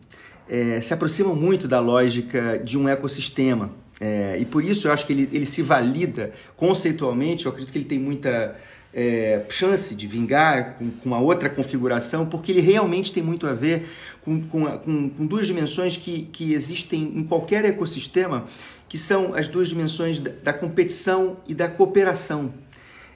[0.48, 3.70] é, se aproximam muito da lógica de um ecossistema.
[4.00, 7.76] É, e por isso eu acho que ele, ele se valida conceitualmente, eu acredito que
[7.76, 8.56] ele tem muita
[9.00, 13.52] é, chance de vingar com, com, uma outra configuração, porque ele realmente tem muito a
[13.52, 13.88] ver
[14.24, 18.46] com, com, com, com duas dimensões que, que existem em qualquer ecossistema
[18.88, 22.52] que são as duas dimensões da, competição e da cooperação.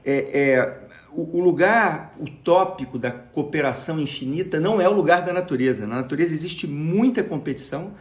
[0.05, 0.79] É, é,
[1.11, 5.85] o, lugar utópico da cooperação infinita não é o lugar da natureza.
[5.85, 7.95] Na natureza existe muita competição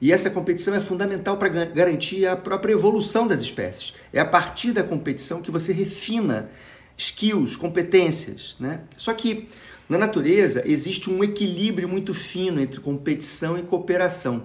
[0.00, 3.92] e essa competição é fundamental para garantir a própria evolução das espécies.
[4.10, 6.48] É a partir da competição que você refina
[6.96, 8.56] skills, competências.
[8.58, 8.80] Né?
[8.96, 9.48] Só que
[9.88, 14.44] na natureza existe um equilíbrio muito fino entre competição e cooperação.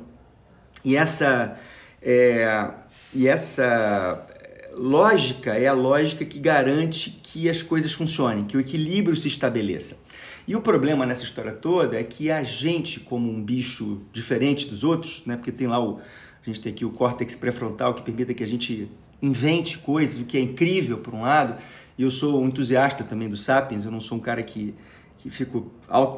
[0.84, 1.60] E essa
[2.02, 2.72] é,
[3.14, 4.28] e essa
[4.74, 10.00] lógica é a lógica que garante que as coisas funcionem, que o equilíbrio se estabeleça.
[10.48, 14.84] E o problema nessa história toda é que a gente, como um bicho diferente dos
[14.84, 16.00] outros, né, porque tem lá o.
[16.00, 18.90] A gente tem aqui o córtex pré-frontal que permite que a gente
[19.22, 21.62] invente coisas, o que é incrível por um lado,
[22.02, 24.74] e eu sou um entusiasta também do Sapiens, eu não sou um cara que,
[25.20, 25.72] que fico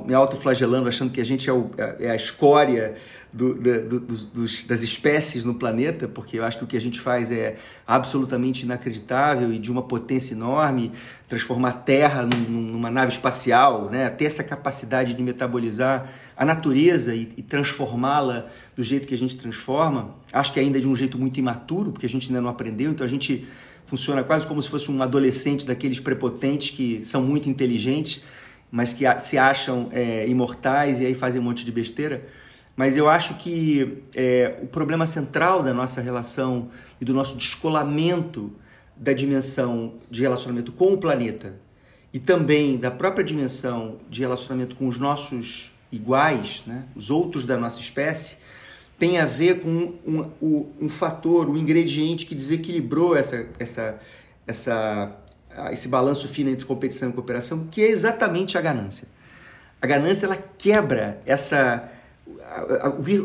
[0.05, 2.95] me autoflagelando achando que a gente é, o, é a escória
[3.33, 7.01] do, do, dos, das espécies no planeta, porque eu acho que o que a gente
[7.01, 10.93] faz é absolutamente inacreditável e de uma potência enorme,
[11.27, 14.09] transformar a Terra num, numa nave espacial, né?
[14.09, 19.35] ter essa capacidade de metabolizar a natureza e, e transformá-la do jeito que a gente
[19.35, 20.15] transforma.
[20.31, 22.89] Acho que ainda é de um jeito muito imaturo, porque a gente ainda não aprendeu,
[22.89, 23.45] então a gente
[23.93, 28.25] funciona quase como se fosse um adolescente daqueles prepotentes que são muito inteligentes,
[28.71, 32.27] mas que se acham é, imortais e aí fazem um monte de besteira.
[32.75, 38.51] Mas eu acho que é, o problema central da nossa relação e do nosso descolamento
[38.97, 41.53] da dimensão de relacionamento com o planeta
[42.11, 47.57] e também da própria dimensão de relacionamento com os nossos iguais, né, os outros da
[47.57, 48.37] nossa espécie,
[48.97, 53.99] tem a ver com um, um, um fator, um ingrediente que desequilibrou essa, essa,
[54.47, 55.15] essa,
[55.71, 59.07] esse balanço fino entre competição e cooperação, que é exatamente a ganância.
[59.81, 61.91] A ganância ela quebra essa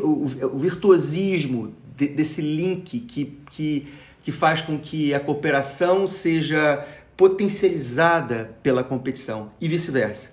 [0.03, 3.89] o, virtuosismo desse link que, que,
[4.23, 10.31] que faz com que a cooperação seja potencializada pela competição e vice-versa.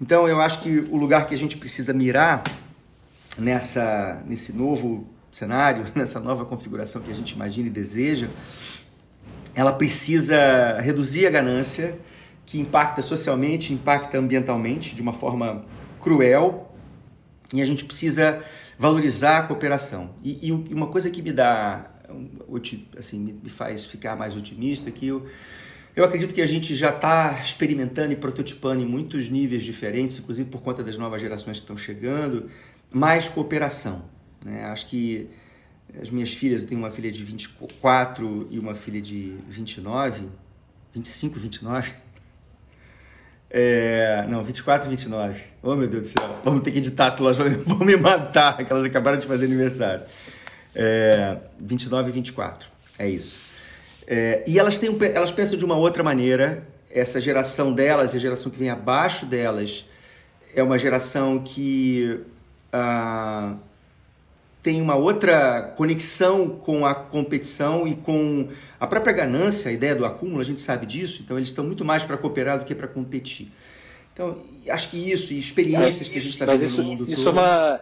[0.00, 2.42] Então eu acho que o lugar que a gente precisa mirar
[3.38, 8.28] nessa, nesse novo cenário, nessa nova configuração que a gente imagina e deseja,
[9.54, 11.98] ela precisa reduzir a ganância
[12.46, 15.64] que impacta socialmente, impacta ambientalmente de uma forma
[16.00, 16.72] cruel
[17.52, 18.42] e a gente precisa
[18.78, 20.14] valorizar a cooperação.
[20.22, 21.90] E, e uma coisa que me dá,
[22.96, 25.26] assim, me faz ficar mais otimista é que eu,
[25.96, 30.48] eu acredito que a gente já está experimentando e prototipando em muitos níveis diferentes, inclusive
[30.48, 32.48] por conta das novas gerações que estão chegando,
[32.90, 34.04] mais cooperação.
[34.44, 34.64] Né?
[34.64, 35.28] Acho que
[36.00, 40.28] as minhas filhas, eu tenho uma filha de 24 e uma filha de 29,
[40.94, 41.92] 25, 29
[43.50, 45.40] é, não, 24 e 29.
[45.62, 46.40] Oh, meu Deus do céu.
[46.44, 50.04] Vamos ter que editar, senão elas vão me matar, que elas acabaram de fazer aniversário.
[50.74, 52.68] É, 29 e 24.
[52.98, 53.48] É isso.
[54.06, 56.62] É, e elas, têm, elas pensam de uma outra maneira.
[56.90, 59.86] Essa geração delas e a geração que vem abaixo delas
[60.54, 62.20] é uma geração que
[62.72, 63.54] ah,
[64.62, 70.04] tem uma outra conexão com a competição e com a própria ganância, a ideia do
[70.04, 72.88] acúmulo, a gente sabe disso, então eles estão muito mais para cooperar do que para
[72.88, 73.50] competir.
[74.12, 77.24] Então, acho que isso e experiências que a gente está vendo isso, no mundo isso
[77.24, 77.38] todo...
[77.38, 77.80] É uma,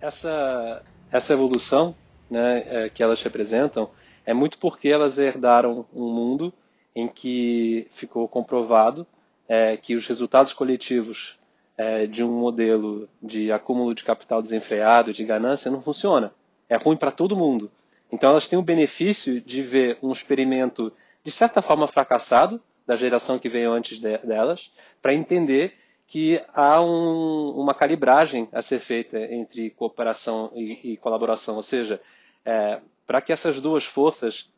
[0.00, 1.94] essa, essa evolução
[2.30, 3.90] né, é, que elas representam
[4.24, 6.52] é muito porque elas herdaram um mundo
[6.94, 9.06] em que ficou comprovado
[9.48, 11.36] é, que os resultados coletivos
[11.80, 16.30] é, de um modelo de acúmulo de capital desenfreado, de ganância, não funciona.
[16.68, 17.70] É ruim para todo mundo.
[18.12, 20.92] Então elas têm o benefício de ver um experimento,
[21.24, 25.72] de certa forma, fracassado, da geração que veio antes de, delas, para entender
[26.06, 31.98] que há um, uma calibragem a ser feita entre cooperação e, e colaboração, ou seja,
[32.44, 34.50] é, para que essas duas forças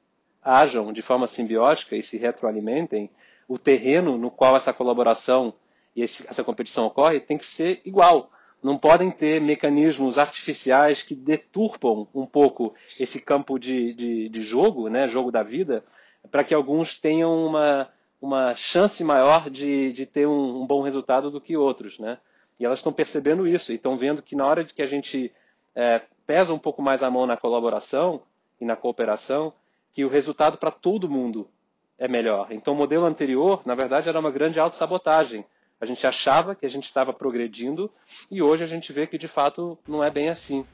[0.42, 3.08] ajam de forma simbiótica e se retroalimentem,
[3.46, 5.54] o terreno no qual essa colaboração
[5.94, 8.30] e esse, essa competição ocorre tem que ser igual.
[8.62, 14.88] Não podem ter mecanismos artificiais que deturpam um pouco esse campo de, de, de jogo,
[14.88, 15.84] né, jogo da vida,
[16.30, 17.88] para que alguns tenham uma,
[18.20, 22.18] uma chance maior de, de ter um, um, bom resultado do que outros, né?
[22.60, 25.32] E elas estão percebendo isso e estão vendo que na hora de que a gente
[25.74, 28.22] é, pesa um pouco mais a mão na colaboração
[28.60, 29.52] e na cooperação,
[29.92, 31.48] que o resultado para todo mundo
[31.98, 32.48] é melhor.
[32.50, 35.44] Então, o modelo anterior, na verdade, era uma grande autossabotagem.
[35.82, 37.90] A gente achava que a gente estava progredindo
[38.30, 40.64] e hoje a gente vê que de fato não é bem assim.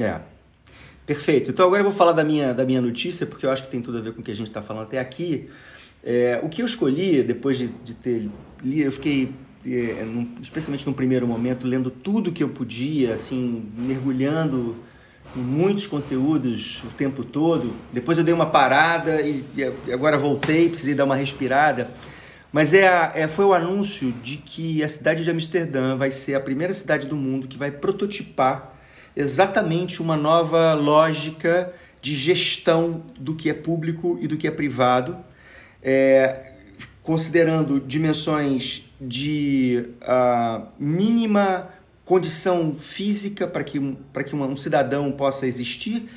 [0.00, 0.20] É.
[1.04, 1.50] Perfeito.
[1.50, 3.82] Então agora eu vou falar da minha, da minha notícia, porque eu acho que tem
[3.82, 5.50] tudo a ver com o que a gente está falando até aqui.
[6.02, 8.30] É, o que eu escolhi, depois de, de ter
[8.62, 9.34] lido, eu fiquei,
[9.66, 14.76] é, num, especialmente no primeiro momento, lendo tudo que eu podia, assim, mergulhando
[15.36, 17.74] em muitos conteúdos o tempo todo.
[17.92, 21.90] Depois eu dei uma parada e, e agora voltei, precisei dar uma respirada.
[22.56, 26.36] Mas é, a, é, foi o anúncio de que a cidade de Amsterdã vai ser
[26.36, 28.74] a primeira cidade do mundo que vai prototipar
[29.14, 35.18] exatamente uma nova lógica de gestão do que é público e do que é privado
[35.82, 36.54] é,
[37.02, 41.68] considerando dimensões de uh, mínima
[42.06, 43.78] condição física para que,
[44.14, 46.08] para que um cidadão possa existir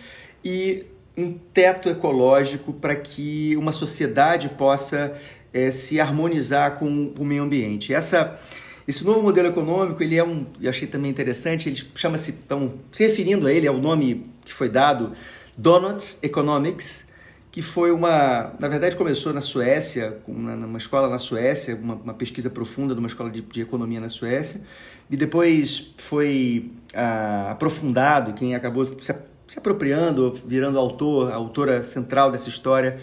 [0.41, 0.85] e
[1.17, 5.19] um teto ecológico para que uma sociedade possa
[5.53, 7.93] é, se harmonizar com o meio ambiente.
[7.93, 8.39] Essa,
[8.87, 13.05] esse novo modelo econômico, ele é um, eu achei também interessante, ele chama-se, então, se
[13.05, 15.13] referindo a ele, ao nome que foi dado,
[15.57, 17.09] Donuts Economics,
[17.51, 22.49] que foi uma, na verdade começou na Suécia, numa escola na Suécia, uma, uma pesquisa
[22.49, 24.61] profunda numa escola de, de, economia na Suécia,
[25.09, 29.13] e depois foi ah, aprofundado, quem acabou se,
[29.47, 33.01] se, apropriando, virando autor, a autora central dessa história,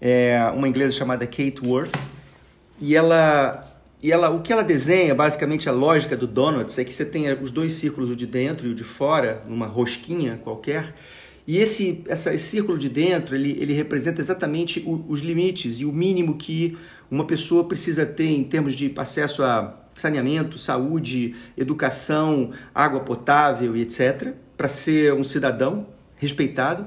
[0.00, 1.94] é uma inglesa chamada Kate Worth,
[2.80, 3.64] e ela
[4.00, 7.32] e ela, o que ela desenha, basicamente a lógica do donuts, é que você tem
[7.32, 10.94] os dois círculos, o de dentro e o de fora, numa rosquinha qualquer,
[11.48, 15.84] e esse, essa, esse círculo de dentro, ele, ele representa exatamente o, os limites e
[15.84, 16.76] o mínimo que
[17.10, 23.80] uma pessoa precisa ter em termos de acesso a saneamento, saúde, educação, água potável e
[23.80, 26.86] etc., para ser um cidadão respeitado.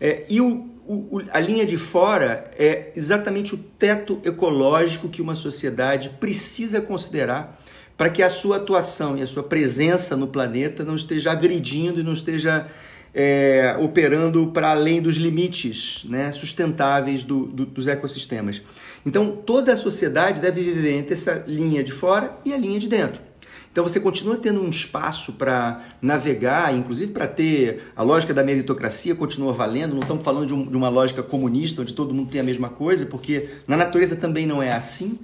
[0.00, 0.40] É, e
[0.88, 6.80] o, o, a linha de fora é exatamente o teto ecológico que uma sociedade precisa
[6.80, 7.60] considerar
[7.94, 12.02] para que a sua atuação e a sua presença no planeta não esteja agredindo e
[12.02, 12.66] não esteja
[13.12, 18.62] é, operando para além dos limites né, sustentáveis do, do, dos ecossistemas.
[19.04, 22.88] Então, toda a sociedade deve viver entre essa linha de fora e a linha de
[22.88, 23.27] dentro.
[23.78, 29.14] Então, você continua tendo um espaço para navegar, inclusive para ter a lógica da meritocracia
[29.14, 29.94] continua valendo.
[29.94, 32.70] Não estamos falando de, um, de uma lógica comunista, onde todo mundo tem a mesma
[32.70, 35.20] coisa, porque na natureza também não é assim.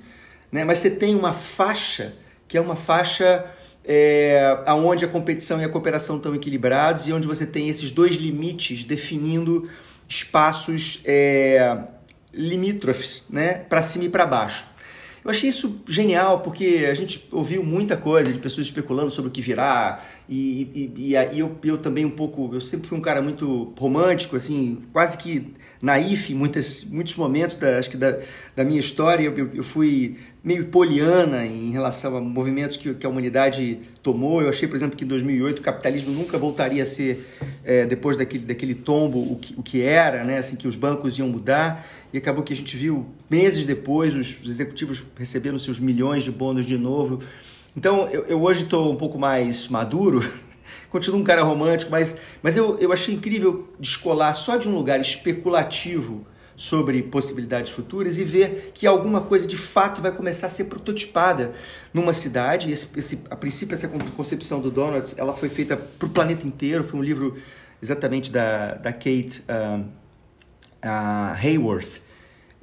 [0.52, 0.62] Né?
[0.62, 2.14] Mas você tem uma faixa
[2.46, 3.44] que é uma faixa
[3.84, 8.14] é, onde a competição e a cooperação estão equilibrados e onde você tem esses dois
[8.14, 9.68] limites definindo
[10.08, 11.76] espaços é,
[12.32, 14.73] limítrofes, né, para cima e para baixo.
[15.24, 19.32] Eu achei isso genial porque a gente ouviu muita coisa de pessoas especulando sobre o
[19.32, 23.00] que virá e, e, e, e eu, eu também um pouco, eu sempre fui um
[23.00, 28.18] cara muito romântico, assim, quase que naif em muitas, muitos momentos da, acho que da,
[28.56, 29.24] da minha história.
[29.24, 34.40] Eu, eu fui meio poliana em relação a movimentos que, que, a humanidade tomou.
[34.40, 37.26] Eu achei, por exemplo, que em 2008 o capitalismo nunca voltaria a ser,
[37.62, 40.38] é, depois daquele, daquele tombo, o que, o que era, né?
[40.38, 41.86] assim, que os bancos iam mudar.
[42.14, 46.30] E acabou que a gente viu, meses depois, os, os executivos recebendo seus milhões de
[46.30, 47.18] bônus de novo.
[47.76, 50.24] Então, eu, eu hoje estou um pouco mais maduro,
[50.90, 55.00] continuo um cara romântico, mas, mas eu, eu achei incrível descolar só de um lugar
[55.00, 60.66] especulativo sobre possibilidades futuras e ver que alguma coisa de fato vai começar a ser
[60.66, 61.52] prototipada
[61.92, 62.70] numa cidade.
[62.70, 66.84] Esse, esse, a princípio, essa concepção do Donuts ela foi feita para o planeta inteiro.
[66.84, 67.36] Foi um livro
[67.82, 69.84] exatamente da, da Kate uh,
[70.84, 72.03] uh, Hayworth,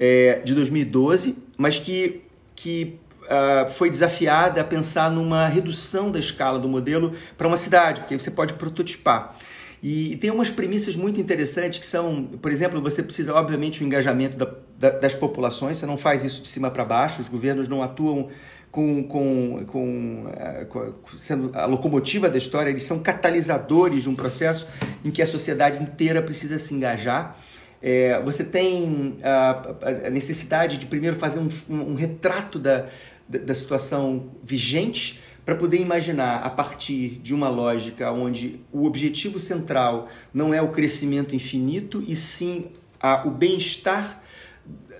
[0.03, 2.21] é, de 2012, mas que,
[2.55, 8.01] que uh, foi desafiada a pensar numa redução da escala do modelo para uma cidade,
[8.01, 9.37] porque você pode prototipar.
[9.83, 14.37] E, tem umas premissas muito interessantes que são, por exemplo, você precisa, obviamente, o engajamento
[14.37, 14.47] da,
[14.77, 18.29] da, das populações, você não faz isso de cima para baixo, os governos não atuam
[18.71, 24.67] com, com, uh, com, sendo a locomotiva da história, eles são catalisadores de um processo
[25.05, 27.37] em que a sociedade inteira precisa se engajar.
[27.81, 29.75] É, você tem a,
[30.05, 32.87] a, necessidade de primeiro fazer um, um, retrato da,
[33.27, 39.39] da, da situação vigente para poder imaginar a partir de uma lógica onde o objetivo
[39.39, 42.67] central não é o crescimento infinito e sim
[42.99, 44.21] a, o bem-estar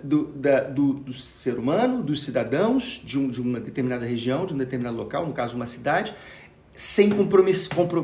[0.03, 4.53] do, da, do, do, ser humano, dos cidadãos de, um, de, uma determinada região, de
[4.53, 6.13] um determinado local, no caso uma cidade,
[6.75, 7.09] sem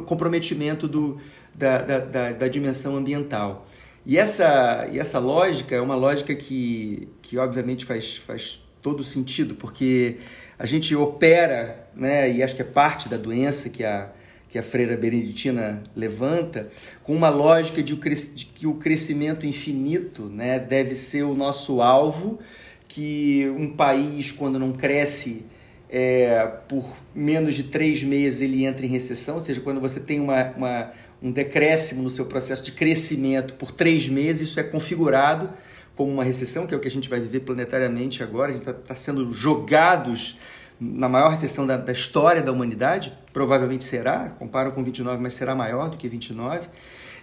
[0.05, 1.19] comprometimento do,
[1.53, 3.67] da, da, da, dimensão ambiental.
[4.09, 9.53] E essa, e essa lógica é uma lógica que, que obviamente faz, faz todo sentido,
[9.55, 10.19] porque
[10.57, 14.09] a gente opera, né, e acho que é parte da doença que a,
[14.47, 16.69] que a freira beneditina levanta,
[17.03, 22.39] com uma lógica de, de que o crescimento infinito né, deve ser o nosso alvo,
[22.87, 25.45] que um país, quando não cresce
[25.89, 30.21] é, por menos de três meses, ele entra em recessão, ou seja, quando você tem
[30.21, 35.49] uma, uma, um decréscimo no seu processo de crescimento por três meses, isso é configurado
[35.95, 38.61] como uma recessão, que é o que a gente vai viver planetariamente agora, a gente
[38.61, 40.37] está tá sendo jogados
[40.79, 45.55] na maior recessão da, da, história da humanidade, provavelmente será, comparo com 29, mas será
[45.55, 46.67] maior do que 29.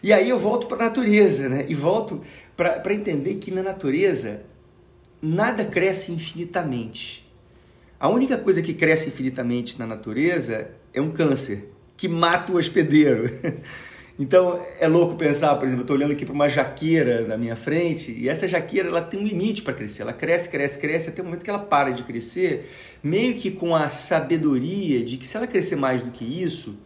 [0.03, 1.65] E aí eu volto para a natureza, né?
[1.69, 2.21] E volto
[2.57, 4.43] para entender que na natureza
[5.23, 7.25] nada cresce infinitamente.
[7.99, 13.31] A única coisa que cresce infinitamente na natureza é um câncer que mata o hospedeiro.
[14.17, 17.57] Então é louco pensar, por exemplo, eu estou olhando aqui para uma jaqueira na minha
[17.57, 20.03] frente e essa jaqueira ela tem um limite para crescer.
[20.03, 22.71] Ela cresce, cresce, cresce até o momento que ela para de crescer,
[23.03, 26.77] meio que com a sabedoria de que se ela crescer mais do que isso,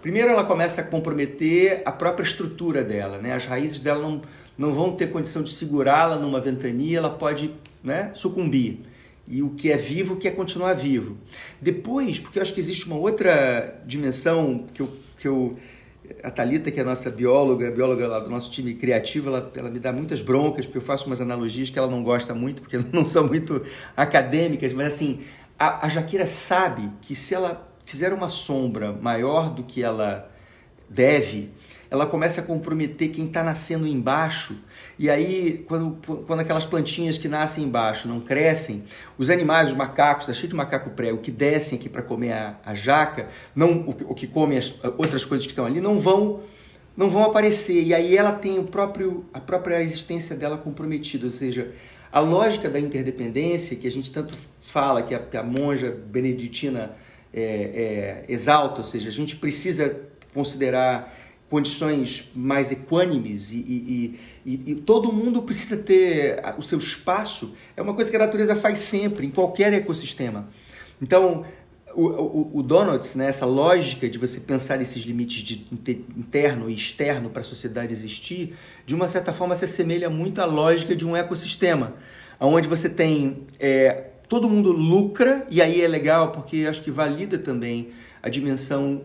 [0.00, 3.34] primeiro ela começa a comprometer a própria estrutura dela, né?
[3.34, 4.22] As raízes dela não,
[4.56, 7.50] não vão ter condição de segurá-la numa ventania, ela pode
[7.82, 8.82] né, sucumbir.
[9.28, 11.16] E o que é vivo quer continuar vivo.
[11.60, 15.56] Depois, porque eu acho que existe uma outra dimensão que eu, que eu
[16.22, 19.52] a Talita, que é a nossa bióloga, a bióloga lá do nosso time criativo, ela,
[19.54, 22.62] ela me dá muitas broncas, porque eu faço umas analogias que ela não gosta muito,
[22.62, 23.64] porque não são muito
[23.96, 25.22] acadêmicas, mas assim,
[25.58, 30.30] a, a Jaqueira sabe que se ela fizer uma sombra maior do que ela
[30.88, 31.50] deve,
[31.90, 34.56] ela começa a comprometer quem está nascendo embaixo.
[34.98, 38.84] E aí, quando, quando aquelas plantinhas que nascem embaixo não crescem,
[39.18, 42.58] os animais, os macacos, está cheio de macaco prego, que descem aqui para comer a,
[42.64, 46.40] a, jaca, não, o, o que comem as outras coisas que estão ali, não vão
[46.96, 47.82] não vão aparecer.
[47.82, 51.26] E aí ela tem o próprio, a própria existência dela comprometida.
[51.26, 51.72] Ou seja,
[52.10, 56.92] a lógica da interdependência, que a gente tanto fala, que a, que a monja beneditina
[57.34, 59.94] é, é, exalta, ou seja, a gente precisa
[60.32, 61.14] considerar
[61.48, 67.82] condições mais equânimes e, e, e, e, todo mundo precisa ter o seu espaço, é
[67.82, 70.48] uma coisa que a natureza faz sempre, em qualquer ecossistema.
[71.00, 71.44] Então,
[71.94, 75.66] o, o, o Donuts, né, essa lógica de você pensar esses limites de
[76.16, 80.44] interno e externo para a sociedade existir, de uma certa forma se assemelha muito à
[80.44, 81.94] lógica de um ecossistema,
[82.40, 87.38] onde você tem é, todo mundo lucra, e aí é legal porque acho que valida
[87.38, 87.92] também
[88.22, 89.02] a dimensão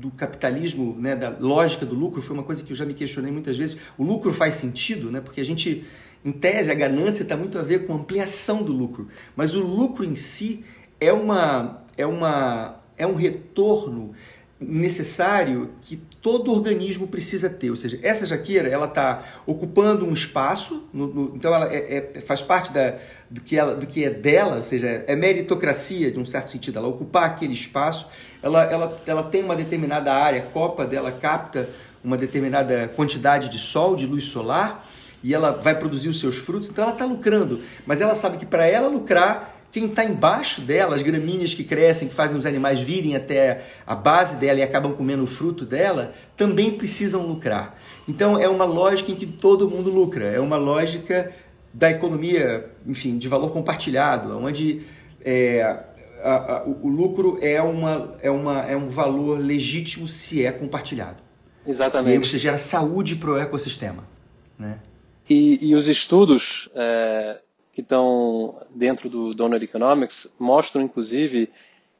[0.00, 3.30] do capitalismo, né, da lógica do lucro, foi uma coisa que eu já me questionei
[3.30, 3.78] muitas vezes.
[3.98, 5.84] O lucro faz sentido, né, porque a gente,
[6.24, 9.60] em tese, a ganância está muito a ver com a ampliação do lucro, mas o
[9.60, 10.64] lucro em si
[10.98, 14.14] é, uma, é, uma, é um retorno
[14.60, 17.70] necessário que todo organismo precisa ter.
[17.70, 22.20] Ou seja, essa jaqueira ela está ocupando um espaço, no, no, então ela é, é,
[22.20, 22.98] faz parte da,
[23.30, 26.78] do, que ela, do que é dela, ou seja, é meritocracia de um certo sentido,
[26.78, 28.08] ela ocupar aquele espaço,
[28.42, 31.68] ela, ela, ela tem uma determinada área, a copa dela capta
[32.02, 34.86] uma determinada quantidade de sol, de luz solar,
[35.22, 38.46] e ela vai produzir os seus frutos, então ela está lucrando, mas ela sabe que
[38.46, 42.80] para ela lucrar quem está embaixo dela, as gramíneas que crescem, que fazem os animais
[42.80, 47.78] virem até a base dela e acabam comendo o fruto dela, também precisam lucrar.
[48.08, 51.32] Então é uma lógica em que todo mundo lucra, é uma lógica
[51.72, 54.82] da economia, enfim, de valor compartilhado, onde
[55.24, 55.84] é,
[56.22, 60.52] a, a, o, o lucro é, uma, é, uma, é um valor legítimo se é
[60.52, 61.22] compartilhado.
[61.66, 62.10] Exatamente.
[62.10, 64.04] E aí você gera saúde para o ecossistema.
[64.58, 64.78] Né?
[65.28, 67.38] E, e os estudos é,
[67.72, 71.50] que estão dentro do Donor Economics mostram, inclusive,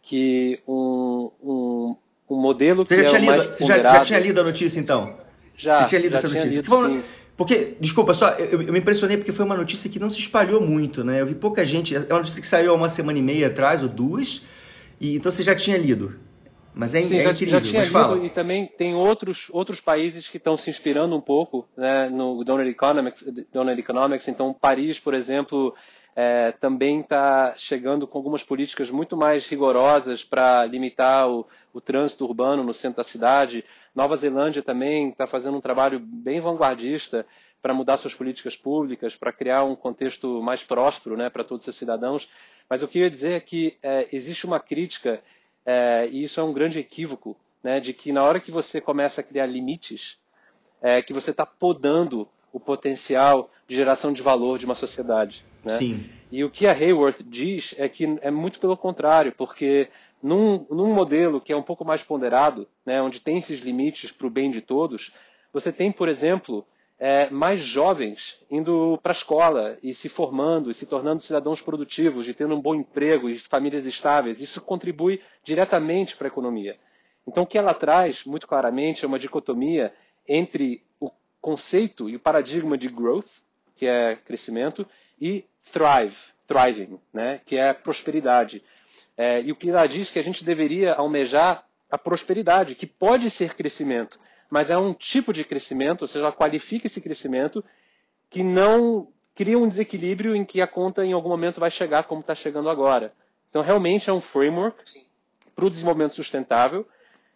[0.03, 1.97] que um, um,
[2.29, 4.81] um modelo você que já é tinha lido, Você já, já, tinha lido a notícia,
[4.81, 5.17] então?
[5.57, 6.61] Já, Você tinha lido já essa tinha notícia?
[6.61, 7.05] Lido,
[7.41, 10.61] porque, desculpa, só, eu, eu, me impressionei porque foi uma notícia que não se espalhou
[10.61, 11.23] muito, né?
[11.23, 13.83] Eu vi pouca gente, é uma notícia que saiu há uma semana e meia atrás,
[13.83, 14.45] ou duas,
[15.01, 16.21] e então você já tinha lido.
[16.75, 18.23] Mas é, Sim, é já, incrível, já tinha lido fala.
[18.23, 22.67] e também tem outros, outros países que estão se inspirando um pouco né, no Donor
[22.67, 24.29] Economics, Donor Economics.
[24.29, 25.75] Então, Paris, por exemplo,
[26.15, 32.27] é, também está chegando com algumas políticas muito mais rigorosas para limitar o, o, trânsito
[32.27, 33.65] urbano no centro da cidade.
[34.01, 37.27] Nova Zelândia também está fazendo um trabalho bem vanguardista
[37.61, 41.65] para mudar suas políticas públicas, para criar um contexto mais próspero né, para todos os
[41.65, 42.31] seus cidadãos.
[42.67, 45.21] Mas o que eu ia dizer é que é, existe uma crítica,
[45.67, 49.21] é, e isso é um grande equívoco, né, de que na hora que você começa
[49.21, 50.17] a criar limites,
[50.81, 55.45] é, que você está podando o potencial de geração de valor de uma sociedade.
[55.63, 55.75] Né?
[55.75, 56.11] Sim.
[56.33, 59.91] E o que a Hayworth diz é que é muito pelo contrário, porque
[60.23, 64.27] num, num modelo que é um pouco mais ponderado, né, onde tem esses limites para
[64.27, 65.13] o bem de todos,
[65.53, 66.67] você tem, por exemplo,
[66.99, 72.29] é, mais jovens indo para a escola e se formando e se tornando cidadãos produtivos
[72.29, 74.41] e tendo um bom emprego e famílias estáveis.
[74.41, 76.77] Isso contribui diretamente para a economia.
[77.27, 79.95] Então, o que ela traz, muito claramente, é uma dicotomia
[80.29, 81.11] entre o
[81.41, 83.31] conceito e o paradigma de growth,
[83.77, 84.87] que é crescimento,
[85.19, 86.17] e thrive,
[86.47, 88.63] thriving, né, que é prosperidade.
[89.17, 93.31] É, e o que ela diz que a gente deveria almejar a prosperidade, que pode
[93.31, 97.65] ser crescimento, mas é um tipo de crescimento, ou seja, ela qualifica esse crescimento
[98.29, 102.21] que não cria um desequilíbrio em que a conta em algum momento vai chegar como
[102.21, 103.13] está chegando agora.
[103.49, 104.83] Então, realmente é um framework
[105.55, 106.87] para o desenvolvimento sustentável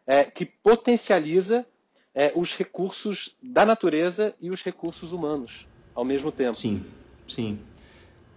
[0.06, 1.66] é, que potencializa
[2.14, 6.54] é, os recursos da natureza e os recursos humanos ao mesmo tempo.
[6.54, 6.84] Sim,
[7.28, 7.58] sim.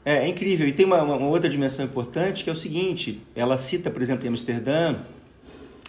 [0.07, 0.65] É, é incrível.
[0.65, 4.25] E tem uma, uma, outra dimensão importante que é o seguinte: ela cita, por exemplo,
[4.25, 4.95] em Amsterdã,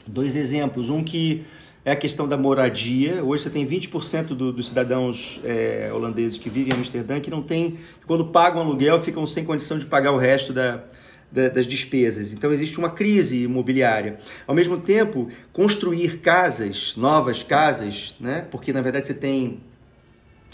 [0.04, 0.90] dois exemplos.
[0.90, 1.44] Um que
[1.84, 3.22] é a questão da moradia.
[3.22, 7.40] Hoje você tem 20% do, dos cidadãos é, holandeses que vivem em Amsterdã que não
[7.40, 10.82] tem, quando pagam aluguel, ficam sem condição de pagar o resto da,
[11.30, 12.32] da, das despesas.
[12.32, 14.18] Então existe uma crise imobiliária.
[14.48, 18.44] Ao mesmo tempo, construir casas, novas casas, né?
[18.50, 19.60] porque na verdade você tem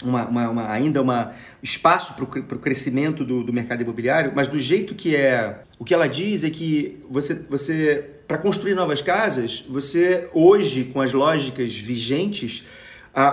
[0.03, 1.33] uma, uma, uma, ainda uma
[1.65, 2.23] espaço para
[2.55, 6.43] o crescimento do, do, mercado imobiliário, mas do jeito que é, o que ela diz
[6.43, 12.63] é que você, você para construir novas casas, você hoje com as lógicas vigentes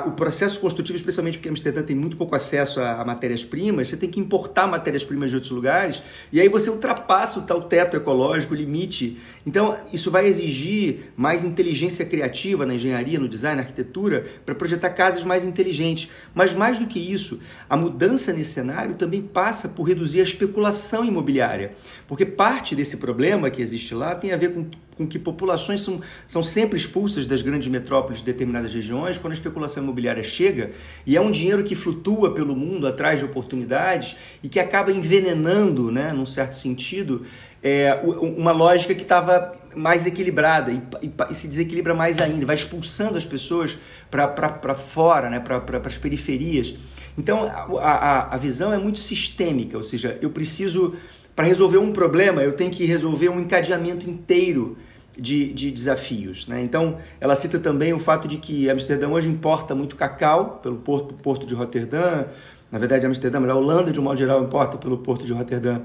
[0.06, 4.08] o processo construtivo, especialmente porque Amsterdã tem muito pouco acesso a, a matérias-primas, você tem
[4.08, 6.02] que importar matérias-primas de outros lugares,
[6.32, 9.20] e aí você ultrapassa o tal teto ecológico, limite.
[9.44, 14.90] Então, isso vai exigir mais inteligência criativa na engenharia, no design, na arquitetura, para projetar
[14.90, 16.10] casas mais inteligentes.
[16.34, 21.04] Mas mais do que isso, a mudança nesse cenário também passa por reduzir a especulação
[21.04, 21.72] imobiliária,
[22.06, 24.66] porque parte desse problema que existe lá tem a ver com
[24.96, 29.34] com que populações são, são sempre expulsas das grandes metrópoles de determinadas regiões quando a
[29.34, 30.72] especulação imobiliária chega
[31.06, 35.90] e é um dinheiro que flutua pelo mundo atrás de oportunidades e que acaba envenenando,
[35.90, 37.24] né, num certo sentido,
[37.62, 42.56] é, uma lógica que estava mais equilibrada e, e, e, se desequilibra mais ainda, vai
[42.56, 43.78] expulsando as pessoas
[44.10, 46.74] para fora, né, para as periferias.
[47.16, 47.44] Então
[47.78, 50.96] a, a, a visão é muito sistêmica, ou seja, eu preciso
[51.34, 54.76] para resolver um problema, eu tenho que resolver um encadeamento inteiro
[55.16, 56.46] de, de desafios.
[56.46, 56.62] Né?
[56.62, 61.14] Então, ela cita também o fato de que Amsterdã hoje importa muito cacau pelo porto,
[61.14, 62.24] porto de Roterdã.
[62.70, 65.80] Na verdade, Amsterdã, mas a Holanda, de um modo geral, importa pelo porto de Roterdã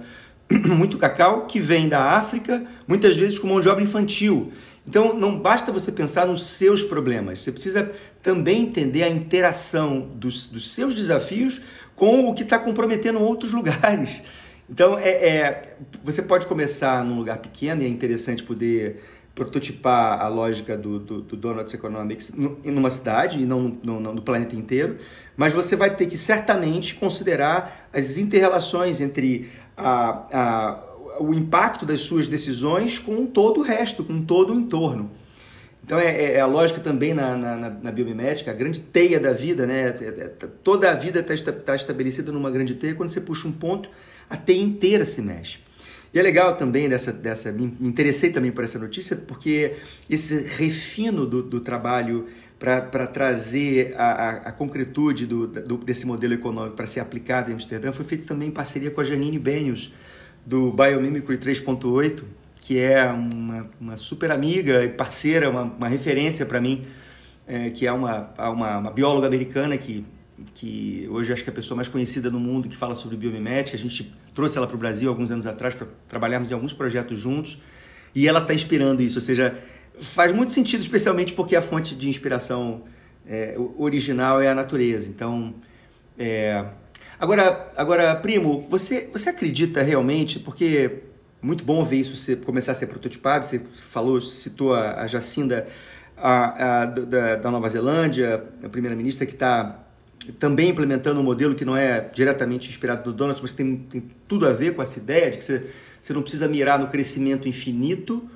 [0.76, 4.52] muito cacau que vem da África, muitas vezes com mão de obra infantil.
[4.88, 7.92] Então, não basta você pensar nos seus problemas, você precisa
[8.24, 11.62] também entender a interação dos, dos seus desafios
[11.96, 14.24] com o que está comprometendo outros lugares.
[14.70, 19.02] Então, é, é, você pode começar num lugar pequeno e é interessante poder
[19.34, 24.22] prototipar a lógica do, do, do Donuts Economics numa cidade e não no, no, no,
[24.22, 24.98] planeta inteiro,
[25.38, 30.84] mas você vai ter que certamente considerar as interrelações entre a, a,
[31.20, 35.12] o impacto das suas decisões com todo o resto, com todo o entorno.
[35.84, 39.32] Então é, é, é a lógica também na, na, na, biomimética, a grande teia da
[39.32, 39.96] vida, né?
[40.02, 43.54] É, é, toda a vida está tá estabelecida numa grande teia, quando você puxa um
[43.54, 43.90] ponto,
[44.30, 45.60] a teia inteira se mexe.
[46.14, 49.78] E é legal também dessa, dessa me interessei também por essa notícia, porque
[50.10, 52.28] esse refino do, do trabalho
[52.60, 57.54] para trazer a, a, a concretude do, do, desse modelo econômico para ser aplicado em
[57.54, 59.94] Amsterdã foi feito também em parceria com a Janine Benhos,
[60.46, 62.24] do Biomimicry 3.8,
[62.60, 66.86] que é uma, uma super amiga e parceira, uma, uma referência para mim,
[67.46, 70.04] é, que é uma, uma, uma bióloga americana que
[70.54, 73.76] que hoje acho que é a pessoa mais conhecida no mundo que fala sobre biomimética.
[73.76, 77.20] A gente trouxe ela para o Brasil alguns anos atrás para trabalharmos em alguns projetos
[77.20, 77.60] juntos
[78.14, 79.18] e ela está inspirando isso.
[79.18, 79.58] Ou seja,
[80.02, 82.84] faz muito sentido, especialmente porque a fonte de inspiração
[83.28, 85.10] é, original é a natureza.
[85.10, 85.54] Então,
[86.18, 86.66] é...
[87.20, 90.40] agora, agora, primo, você você acredita realmente?
[90.40, 91.04] Porque
[91.42, 93.46] muito bom ver isso ser, começar a ser prototipado.
[93.46, 95.68] Você falou, citou a, a Jacinda
[96.16, 99.84] a, a, da, da Nova Zelândia, a primeira-ministra que está
[100.40, 104.48] também implementando um modelo que não é diretamente inspirado do Donuts, mas tem, tem tudo
[104.48, 105.70] a ver com essa ideia de que você,
[106.02, 108.28] você não precisa mirar no crescimento infinito,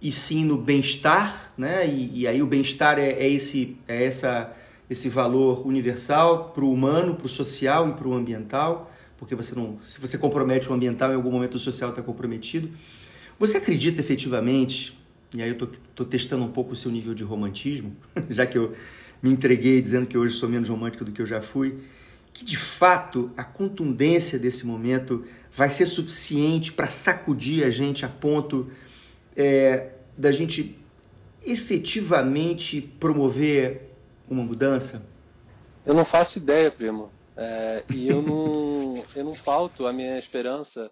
[0.00, 1.86] e sim no bem-estar, né?
[1.86, 4.54] E, e, aí o bem-estar é, é, esse, é essa
[4.88, 9.54] esse valor universal para o humano, para o social e para o ambiental, porque você
[9.54, 12.70] não, se você compromete o ambiental, em algum momento o social está comprometido.
[13.38, 14.98] Você acredita efetivamente,
[15.34, 17.94] e aí eu estou testando um pouco o seu nível de romantismo,
[18.30, 18.74] já que eu
[19.22, 21.78] me entreguei dizendo que hoje sou menos romântico do que eu já fui,
[22.32, 25.24] que de fato a contundência desse momento
[25.54, 28.70] vai ser suficiente para sacudir a gente a ponto
[29.38, 30.76] é, da gente
[31.46, 33.92] efetivamente promover
[34.28, 35.06] uma mudança?
[35.86, 37.10] Eu não faço ideia, primo.
[37.36, 40.90] É, e eu não, eu não falto a minha esperança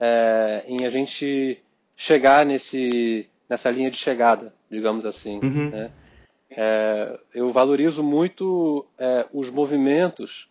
[0.00, 1.62] é, em a gente
[1.94, 5.38] chegar nesse, nessa linha de chegada, digamos assim.
[5.42, 5.68] Uhum.
[5.68, 5.90] Né?
[6.50, 10.50] É, eu valorizo muito é, os movimentos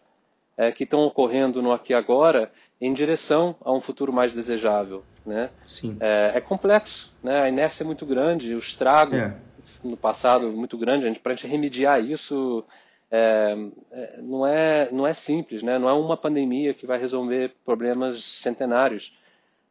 [0.56, 5.04] é, que estão ocorrendo no aqui e agora em direção a um futuro mais desejável.
[5.24, 5.52] Né?
[5.68, 5.98] Sim.
[6.00, 7.42] É, é complexo, né?
[7.42, 9.36] a inércia é muito grande, o estrago é.
[9.84, 11.20] no passado muito grande.
[11.20, 12.66] Para a gente remediar isso
[13.12, 13.56] é,
[13.92, 15.78] é, não, é, não é simples, né?
[15.78, 19.16] não é uma pandemia que vai resolver problemas centenários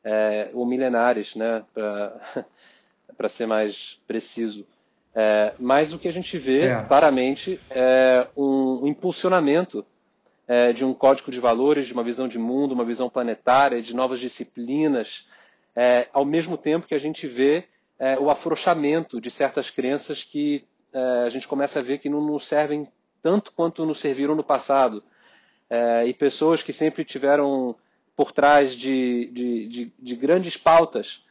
[0.04, 1.64] é, ou milenares, né?
[1.74, 4.64] para ser mais preciso.
[5.12, 6.82] É, mas o que a gente vê é.
[6.84, 9.84] claramente é um, um impulsionamento
[10.50, 13.94] é, de um código de valores, de uma visão de mundo, uma visão planetária, de
[13.94, 15.28] novas disciplinas,
[15.76, 17.68] é, ao mesmo tempo que a gente vê
[18.00, 22.20] é, o afrouxamento de certas crenças que é, a gente começa a ver que não
[22.20, 22.88] nos servem
[23.22, 25.04] tanto quanto nos serviram no passado.
[25.70, 27.76] É, e pessoas que sempre tiveram
[28.16, 31.24] por trás de, de, de, de grandes pautas,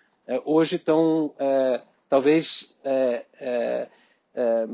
[0.45, 1.35] hoje estão
[2.07, 3.87] talvez é, é,
[4.33, 4.67] é,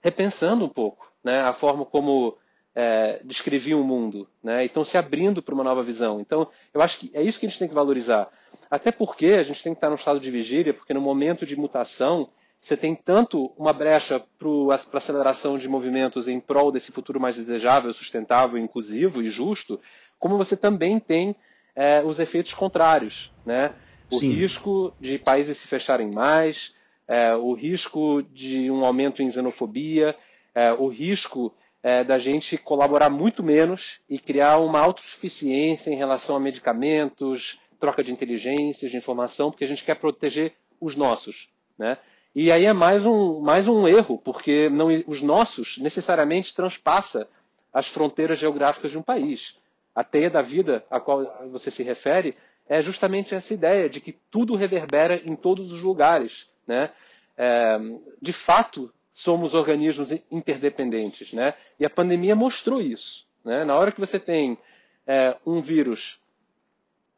[0.00, 2.36] repensando um pouco né, a forma como
[2.74, 6.20] é, descreviam o mundo, né, e estão se abrindo para uma nova visão.
[6.20, 8.28] Então, eu acho que é isso que a gente tem que valorizar.
[8.70, 11.56] Até porque a gente tem que estar no estado de vigília, porque no momento de
[11.56, 12.28] mutação,
[12.60, 17.36] você tem tanto uma brecha para a aceleração de movimentos em prol desse futuro mais
[17.36, 19.80] desejável, sustentável, inclusivo e justo,
[20.18, 21.34] como você também tem
[21.74, 23.74] é, os efeitos contrários, né?
[24.12, 24.30] o Sim.
[24.30, 26.74] risco de países se fecharem mais,
[27.08, 30.14] é, o risco de um aumento em xenofobia,
[30.54, 31.52] é, o risco
[31.82, 38.04] é, da gente colaborar muito menos e criar uma autossuficiência em relação a medicamentos, troca
[38.04, 41.50] de inteligências, de informação, porque a gente quer proteger os nossos.
[41.76, 41.98] Né?
[42.34, 47.28] E aí é mais um, mais um erro, porque não, os nossos necessariamente transpassa
[47.72, 49.58] as fronteiras geográficas de um país.
[49.94, 52.36] A teia da vida a qual você se refere
[52.68, 56.46] é justamente essa ideia de que tudo reverbera em todos os lugares.
[56.66, 56.90] Né?
[57.36, 57.78] É,
[58.20, 61.32] de fato, somos organismos interdependentes.
[61.32, 61.54] Né?
[61.78, 63.26] E a pandemia mostrou isso.
[63.44, 63.64] Né?
[63.64, 64.58] Na hora que você tem
[65.06, 66.20] é, um vírus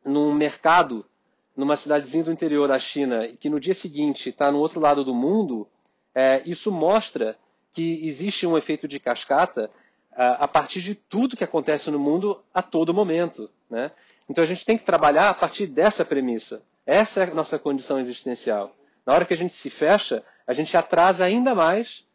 [0.04, 1.04] num mercado,
[1.56, 5.04] numa cidadezinha do interior da China, e que no dia seguinte está no outro lado
[5.04, 5.66] do mundo,
[6.14, 7.36] é, isso mostra
[7.72, 9.70] que existe um efeito de cascata
[10.16, 13.50] a partir de tudo que acontece no mundo a todo momento.
[13.68, 13.90] Né?
[14.28, 16.62] Então a gente tem que trabalhar a partir dessa premissa.
[16.86, 18.76] Essa é a nossa condição existencial.
[19.04, 22.06] Na hora que a gente se fecha, a gente atrasa ainda mais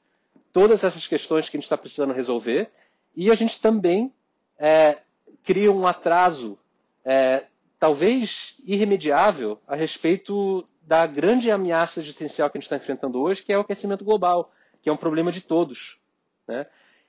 [0.51, 2.69] todas essas questões que a gente está precisando resolver
[3.15, 4.13] e a gente também
[4.57, 4.99] é,
[5.43, 6.57] cria um atraso,
[7.03, 7.45] é,
[7.79, 13.53] talvez irremediável, a respeito da grande ameaça existencial que a gente está enfrentando hoje, que
[13.53, 14.51] é o aquecimento global,
[14.81, 15.99] que é um problema de todos.
[16.47, 16.65] Né?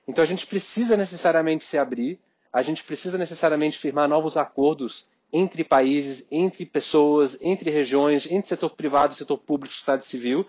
[0.07, 2.19] Então a gente precisa necessariamente se abrir,
[2.51, 8.71] a gente precisa necessariamente firmar novos acordos entre países, entre pessoas, entre regiões, entre setor
[8.71, 10.45] privado, setor público, Estado civil,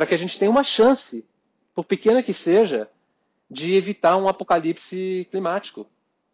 [0.00, 1.26] para que a gente tenha uma chance,
[1.74, 2.88] por pequena que seja,
[3.50, 5.86] de evitar um apocalipse climático,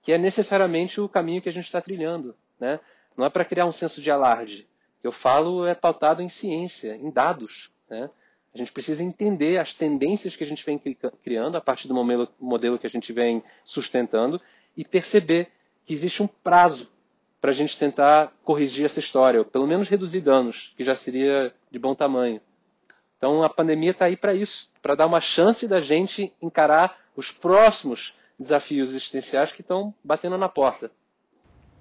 [0.02, 2.36] que é necessariamente o caminho que a gente está trilhando.
[2.60, 2.78] Né?
[3.16, 4.68] Não é para criar um senso de alarde.
[4.98, 7.72] O que eu falo é pautado em ciência, em dados.
[7.90, 8.08] Né?
[8.54, 10.80] A gente precisa entender as tendências que a gente vem
[11.24, 11.94] criando a partir do
[12.38, 14.40] modelo que a gente vem sustentando
[14.76, 15.48] e perceber
[15.84, 16.88] que existe um prazo
[17.40, 21.52] para a gente tentar corrigir essa história, ou pelo menos reduzir danos, que já seria
[21.68, 22.40] de bom tamanho.
[23.16, 27.30] Então a pandemia está aí para isso, para dar uma chance da gente encarar os
[27.30, 30.90] próximos desafios existenciais que estão batendo na porta.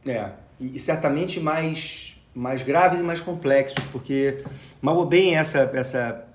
[0.06, 4.38] É, e certamente mais, mais graves e mais complexos, porque
[4.82, 6.26] mal ou bem essa, essa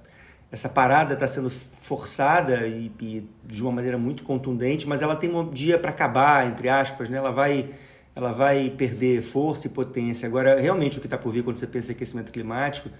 [0.53, 1.49] essa parada está sendo
[1.81, 6.47] forçada e, e, de uma maneira muito contundente, mas ela tem um dia para acabar,
[6.47, 7.19] entre aspas, né?
[7.19, 7.71] ela, vai,
[8.17, 10.27] ela vai perder força e potência.
[10.27, 12.91] Agora, realmente, o que está por vir quando você pensa em aquecimento climático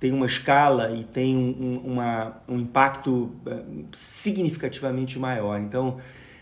[0.00, 5.58] tem uma escala e tem um, uma, um impacto eh, significativamente maior.
[5.60, 5.98] Então,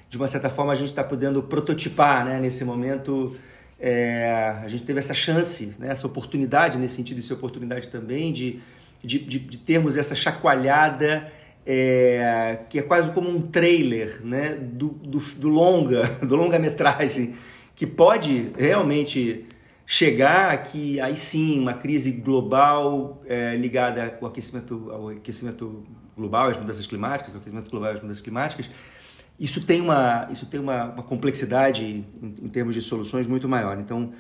[0.09, 2.41] de uma certa forma, a gente está podendo prototipar né?
[2.41, 3.37] nesse momento.
[3.79, 5.89] É, a gente teve essa chance, né?
[5.91, 8.61] essa oportunidade, nesse sentido, essa oportunidade também de
[9.03, 11.31] de, de, de termos essa chacoalhada
[11.67, 17.35] é, que é quase como um trailer né, do, do, do longa, do longa-metragem,
[17.75, 19.47] que pode realmente
[19.87, 25.85] chegar que aí sim uma crise global é, ligada ao aquecimento, ao aquecimento
[26.17, 28.71] global, às mudanças climáticas, ao aquecimento global, às mudanças climáticas,
[29.39, 32.07] isso tem uma, isso tem uma, uma complexidade em,
[32.43, 33.79] em, termos de soluções muito maior.
[33.79, 34.13] Então,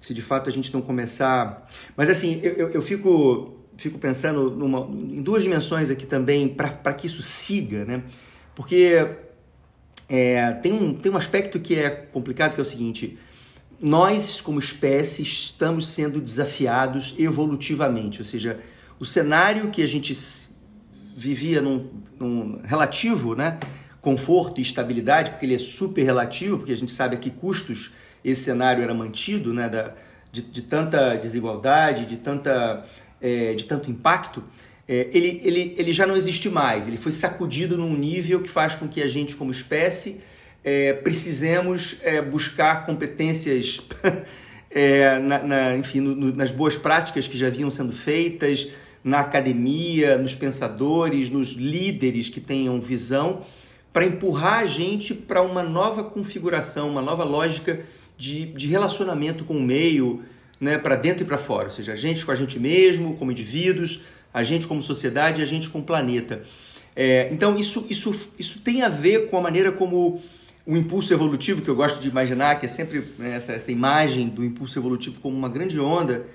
[0.00, 1.68] se de fato a gente não começar...
[1.96, 6.94] Mas assim, eu, eu, eu fico, fico pensando numa, em duas dimensões aqui também para
[6.94, 8.02] que isso siga, né?
[8.54, 9.06] Porque
[10.08, 13.18] é, tem, um, tem um aspecto que é complicado, que é o seguinte
[13.80, 18.60] nós, como espécie, estamos sendo desafiados evolutivamente, ou seja,
[18.98, 20.16] o cenário que a gente
[21.16, 23.58] vivia num, num, relativo né,
[24.00, 27.92] conforto e estabilidade, porque ele é super relativo, porque a gente sabe a que custos
[28.22, 29.94] esse cenário era mantido, né, da,
[30.30, 32.84] de, de tanta desigualdade, de, tanta,
[33.20, 34.44] é, de tanto impacto,
[34.86, 38.74] é, ele, ele, ele já não existe mais, ele foi sacudido num nível que faz
[38.74, 40.20] com que a gente, como espécie,
[40.62, 43.80] é, precisemos é, buscar competências,
[44.70, 48.68] é, na, na, enfim, no, nas boas práticas que já vinham sendo feitas,
[49.02, 53.42] na academia, nos pensadores, nos líderes que tenham visão,
[53.92, 57.80] para empurrar a gente para uma nova configuração, uma nova lógica
[58.16, 60.22] de, de relacionamento com o meio,
[60.60, 63.32] né, para dentro e para fora, ou seja, a gente com a gente mesmo, como
[63.32, 64.02] indivíduos,
[64.32, 66.42] a gente como sociedade e a gente com o planeta.
[66.94, 70.20] É, então, isso, isso, isso tem a ver com a maneira como
[70.70, 74.28] o impulso evolutivo, que eu gosto de imaginar, que é sempre né, essa, essa imagem
[74.28, 76.26] do impulso evolutivo como uma grande onda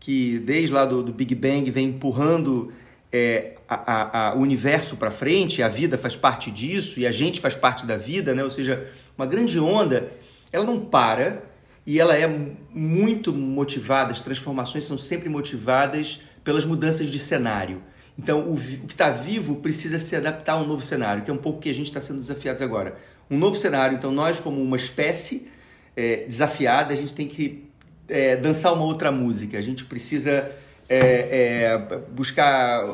[0.00, 2.72] que desde lá do, do Big Bang vem empurrando
[3.12, 7.40] é, a, a, o universo para frente, a vida faz parte disso e a gente
[7.40, 8.42] faz parte da vida, né?
[8.42, 8.84] ou seja,
[9.16, 10.10] uma grande onda,
[10.50, 11.44] ela não para
[11.86, 12.26] e ela é
[12.74, 17.80] muito motivada, as transformações são sempre motivadas pelas mudanças de cenário.
[18.18, 21.34] Então, o, o que está vivo precisa se adaptar a um novo cenário, que é
[21.34, 23.96] um pouco que a gente está sendo desafiados agora um novo cenário.
[23.96, 25.48] Então, nós, como uma espécie
[25.96, 27.64] é, desafiada, a gente tem que
[28.08, 29.58] é, dançar uma outra música.
[29.58, 30.50] A gente precisa
[30.88, 32.84] é, é buscar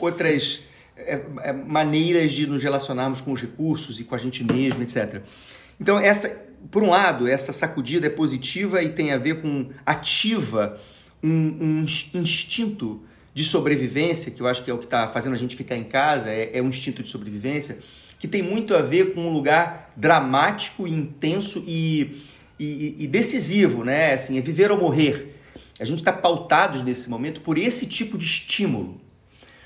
[0.00, 0.64] outras
[0.96, 5.22] é, é, maneiras de nos relacionarmos com os recursos e com a gente mesmo, etc.
[5.80, 6.28] Então, essa,
[6.70, 10.78] por um lado, essa sacudida é positiva e tem a ver com ativa
[11.22, 11.84] um,
[12.14, 15.56] um instinto de sobrevivência, que eu acho que é o que está fazendo a gente
[15.56, 17.78] ficar em casa, é, é um instinto de sobrevivência
[18.20, 22.22] que tem muito a ver com um lugar dramático, intenso e,
[22.58, 24.12] e, e decisivo, né?
[24.12, 25.40] Assim, é viver ou morrer.
[25.80, 29.00] A gente está pautados nesse momento por esse tipo de estímulo.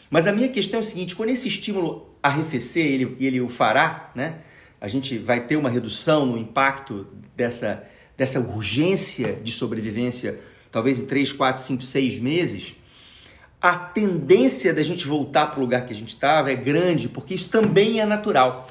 [0.09, 4.12] Mas a minha questão é o seguinte: quando esse estímulo arrefecer, ele, ele o fará,
[4.14, 4.36] né?
[4.80, 7.84] A gente vai ter uma redução no impacto dessa,
[8.16, 10.38] dessa urgência de sobrevivência,
[10.70, 12.76] talvez em 3, 4, 5, 6 meses
[13.65, 17.33] a tendência da gente voltar para o lugar que a gente estava é grande, porque
[17.33, 18.67] isso também é natural.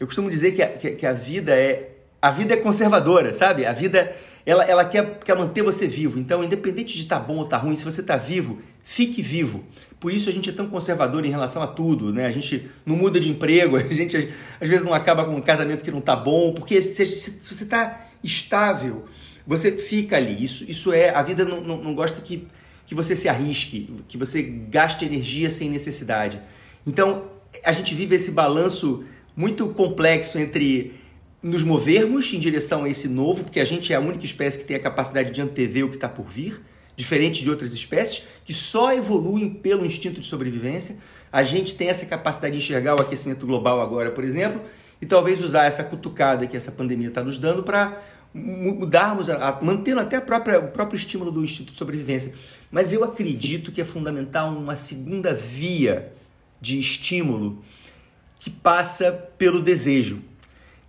[0.00, 1.90] Eu costumo dizer que a, que, que a vida é
[2.20, 3.64] a vida é conservadora, sabe?
[3.64, 6.18] A vida ela, ela quer, quer manter você vivo.
[6.18, 9.22] Então, independente de estar tá bom ou estar tá ruim, se você está vivo, fique
[9.22, 9.64] vivo.
[10.00, 12.26] Por isso a gente é tão conservador em relação a tudo, né?
[12.26, 14.28] A gente não muda de emprego, a gente
[14.60, 17.54] às vezes não acaba com um casamento que não está bom, porque se, se, se
[17.54, 19.04] você está estável,
[19.46, 20.42] você fica ali.
[20.42, 22.48] Isso, isso é a vida não, não, não gosta que
[22.92, 26.38] que você se arrisque, que você gaste energia sem necessidade.
[26.86, 27.24] Então,
[27.64, 29.02] a gente vive esse balanço
[29.34, 30.92] muito complexo entre
[31.42, 34.66] nos movermos em direção a esse novo, porque a gente é a única espécie que
[34.66, 36.60] tem a capacidade de antever o que está por vir,
[36.94, 40.98] diferente de outras espécies que só evoluem pelo instinto de sobrevivência.
[41.32, 44.60] A gente tem essa capacidade de enxergar o aquecimento global agora, por exemplo,
[45.00, 48.02] e talvez usar essa cutucada que essa pandemia está nos dando para
[48.34, 52.34] mudarmos, a, mantendo até a própria, o próprio estímulo do instinto de sobrevivência.
[52.72, 56.10] Mas eu acredito que é fundamental uma segunda via
[56.58, 57.62] de estímulo
[58.38, 60.22] que passa pelo desejo,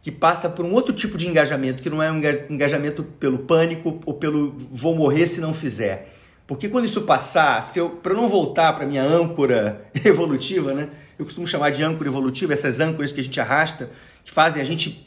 [0.01, 4.01] que passa por um outro tipo de engajamento, que não é um engajamento pelo pânico
[4.05, 6.15] ou pelo vou morrer se não fizer.
[6.47, 10.87] Porque quando isso passar, se eu para não voltar para minha âncora evolutiva, né?
[11.19, 13.89] Eu costumo chamar de âncora evolutiva essas âncoras que a gente arrasta,
[14.23, 15.05] que fazem a gente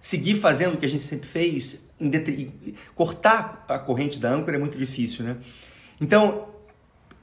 [0.00, 1.86] seguir fazendo o que a gente sempre fez,
[2.94, 5.36] cortar a corrente da âncora é muito difícil, né?
[6.00, 6.48] Então,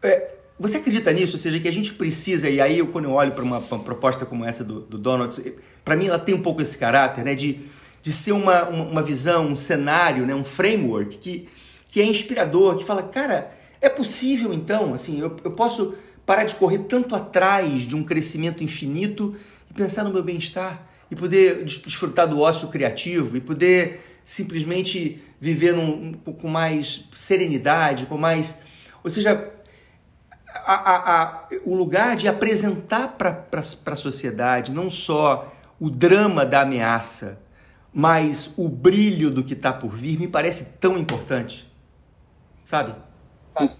[0.02, 1.34] é, você acredita nisso?
[1.34, 3.80] Ou seja, que a gente precisa, e aí eu, quando eu olho para uma, uma,
[3.80, 5.42] proposta como essa do, do Donuts,
[5.84, 7.36] para mim ela tem um pouco esse caráter, né?
[7.36, 7.60] De,
[8.02, 10.36] de ser uma, uma visão, um cenário, né?
[10.36, 11.50] um framework que,
[11.90, 13.52] que é inspirador, que fala, cara,
[13.82, 15.96] é possível então, assim, eu, eu posso
[16.26, 19.36] parar de correr tanto atrás de um crescimento infinito
[19.70, 25.74] e pensar no meu bem-estar e poder desfrutar do ócio criativo e poder simplesmente viver
[25.74, 28.60] num, com mais serenidade, com mais.
[29.06, 29.54] Ou seja,
[30.48, 33.46] a, a, a, o lugar de apresentar para
[33.86, 37.40] a sociedade não só o drama da ameaça,
[37.94, 41.72] mas o brilho do que está por vir me parece tão importante.
[42.66, 42.96] Sabe?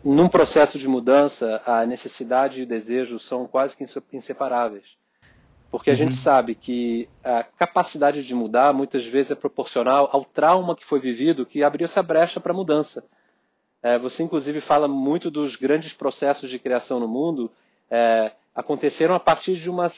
[0.04, 4.86] Num processo de mudança, a necessidade e o desejo são quase que inseparáveis.
[5.72, 5.98] Porque a uhum.
[5.98, 11.00] gente sabe que a capacidade de mudar muitas vezes é proporcional ao trauma que foi
[11.00, 13.04] vivido que abriu essa brecha para a mudança.
[13.86, 17.52] É, você, inclusive, fala muito dos grandes processos de criação no mundo
[17.88, 19.92] é, aconteceram a partir de uma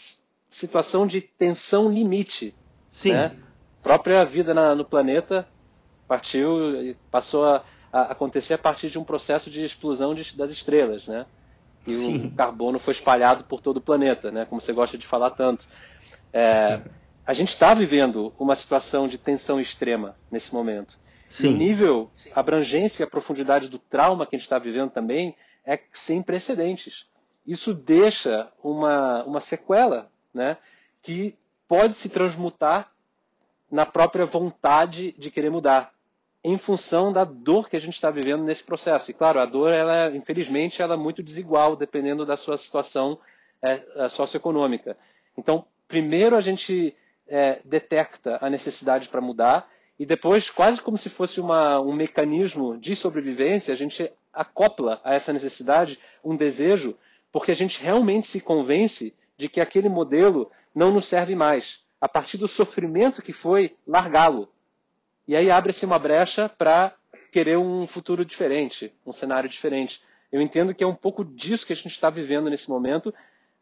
[0.52, 2.54] situação de tensão limite.
[2.92, 3.14] Sim.
[3.14, 3.32] Né?
[3.80, 5.48] A própria vida na, no planeta
[6.06, 11.08] partiu, passou a, a, acontecer a partir de um processo de explosão de, das estrelas,
[11.08, 11.26] né?
[11.86, 12.26] E Sim.
[12.26, 14.44] o carbono foi espalhado por todo o planeta, né?
[14.44, 15.66] Como você gosta de falar tanto.
[16.34, 16.82] É,
[17.26, 20.98] a gente está vivendo uma situação de tensão extrema nesse momento.
[21.28, 21.54] Sim.
[21.54, 25.36] o nível, a abrangência e a profundidade do trauma que a gente está vivendo também
[25.66, 27.06] é sem precedentes.
[27.46, 30.58] Isso deixa uma, uma sequela né,
[31.02, 31.36] que
[31.68, 32.92] pode se transmutar
[33.70, 35.94] na própria vontade de querer mudar,
[36.44, 39.12] em função da dor que a gente está vivendo nesse processo.
[39.12, 43.20] E claro, a dor, ela, infelizmente, ela é muito desigual dependendo da sua situação
[43.62, 44.96] é, socioeconômica.
[45.38, 46.96] Então, primeiro a gente
[47.28, 49.70] é, detecta a necessidade para mudar
[50.00, 55.16] e depois, quase como se fosse uma, um mecanismo de sobrevivência, a gente acopla a
[55.16, 56.96] essa necessidade um desejo,
[57.32, 62.08] porque a gente realmente se convence de que aquele modelo não nos serve mais, a
[62.08, 64.48] partir do sofrimento que foi largá-lo.
[65.28, 66.94] E aí abre-se uma brecha para
[67.32, 70.02] querer um futuro diferente, um cenário diferente.
[70.32, 73.14] Eu entendo que é um pouco disso que a gente está vivendo nesse momento,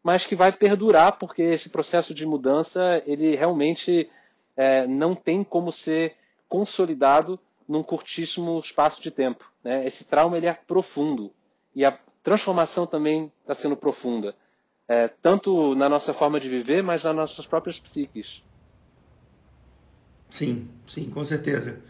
[0.02, 4.08] mas que vai perdurar, porque esse processo de mudança, ele realmente
[4.56, 6.14] é, não tem como ser
[6.48, 7.38] consolidado
[7.68, 9.44] num curtíssimo espaço de tempo.
[9.62, 9.86] Né?
[9.86, 11.32] Esse trauma ele é profundo
[11.74, 14.34] e a transformação também está sendo profunda
[14.88, 18.42] é, tanto na nossa forma de viver, mas nas nossas próprias psiques.
[20.30, 21.80] Sim, sim, com certeza.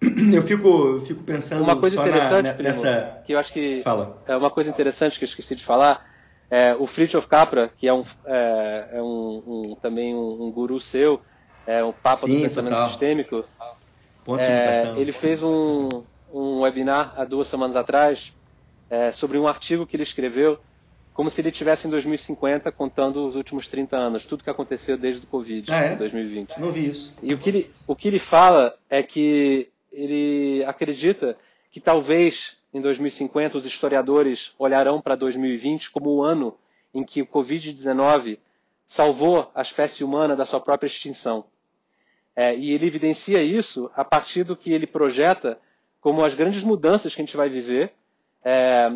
[0.32, 3.22] Eu fico, fico pensando uma coisa interessante, na, Primo, nessa...
[3.24, 4.20] que eu acho que Fala.
[4.26, 6.10] é uma coisa interessante que eu esqueci de falar.
[6.50, 10.80] É, o Fritjof Capra, que é um, é, é um, um também um, um, guru
[10.80, 11.20] seu,
[11.64, 12.88] é o Papa sim, do Pensamento total.
[12.88, 13.44] Sistêmico.
[14.24, 15.88] Ponto é, ele fez um,
[16.32, 18.32] um webinar há duas semanas atrás
[18.88, 20.58] é, sobre um artigo que ele escreveu
[21.12, 25.24] como se ele estivesse em 2050 contando os últimos 30 anos, tudo que aconteceu desde
[25.24, 25.92] o Covid, ah, é?
[25.92, 26.58] em 2020.
[26.58, 27.14] Não vi isso.
[27.22, 31.36] E o que, ele, o que ele fala é que ele acredita
[31.70, 36.54] que talvez em 2050 os historiadores olharão para 2020 como o ano
[36.94, 38.38] em que o Covid-19
[38.86, 41.44] salvou a espécie humana da sua própria extinção.
[42.34, 45.58] É, e ele evidencia isso a partir do que ele projeta
[46.00, 47.92] como as grandes mudanças que a gente vai viver
[48.44, 48.90] é,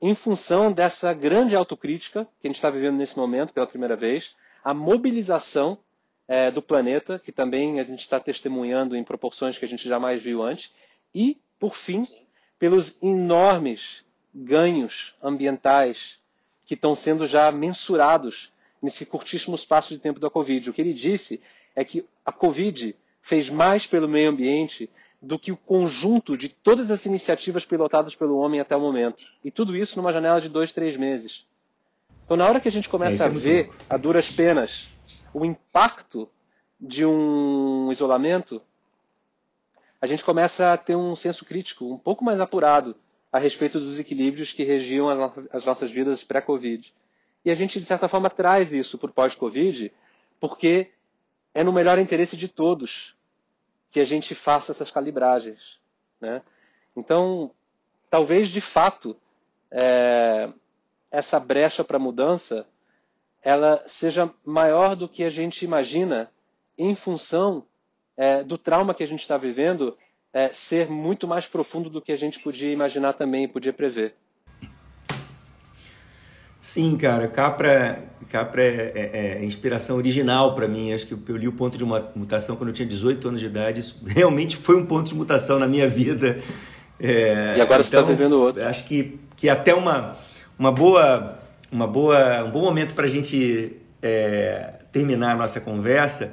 [0.00, 4.34] em função dessa grande autocrítica que a gente está vivendo nesse momento pela primeira vez,
[4.64, 5.78] a mobilização
[6.26, 10.20] é, do planeta, que também a gente está testemunhando em proporções que a gente jamais
[10.20, 10.74] viu antes,
[11.14, 12.02] e, por fim,
[12.58, 14.04] pelos enormes
[14.34, 16.18] ganhos ambientais
[16.64, 20.68] que estão sendo já mensurados nesse curtíssimo espaço de tempo da Covid.
[20.68, 21.40] O que ele disse
[21.74, 26.90] é que a Covid fez mais pelo meio ambiente do que o conjunto de todas
[26.90, 29.24] as iniciativas pilotadas pelo homem até o momento.
[29.44, 31.46] E tudo isso numa janela de dois, três meses.
[32.24, 33.84] Então, na hora que a gente começa é, a ver, louco.
[33.88, 34.88] a duras penas,
[35.32, 36.28] o impacto
[36.80, 38.60] de um isolamento,
[40.00, 42.96] a gente começa a ter um senso crítico um pouco mais apurado
[43.30, 45.08] a respeito dos equilíbrios que regiam
[45.52, 46.92] as nossas vidas pré-Covid.
[47.44, 49.92] E a gente, de certa forma, traz isso para o pós-Covid,
[50.40, 50.90] porque
[51.54, 53.16] é no melhor interesse de todos
[53.90, 55.78] que a gente faça essas calibragens.
[56.20, 56.42] Né?
[56.96, 57.50] Então,
[58.08, 59.16] talvez de fato
[59.70, 60.48] é,
[61.10, 62.66] essa brecha para mudança
[63.42, 66.30] ela seja maior do que a gente imagina
[66.78, 67.66] em função
[68.16, 69.98] é, do trauma que a gente está vivendo
[70.32, 74.14] é, ser muito mais profundo do que a gente podia imaginar também, podia prever.
[76.62, 80.92] Sim, cara, Capra, Capra é, é, é inspiração original para mim.
[80.92, 83.48] Acho que eu li o ponto de uma mutação quando eu tinha 18 anos de
[83.48, 83.80] idade.
[83.80, 86.38] Isso realmente foi um ponto de mutação na minha vida.
[87.00, 88.64] É, e agora tá então, você está vivendo outro.
[88.64, 90.16] Acho que, que até uma,
[90.56, 91.36] uma boa,
[91.70, 96.32] uma boa, um bom momento para a gente é, terminar a nossa conversa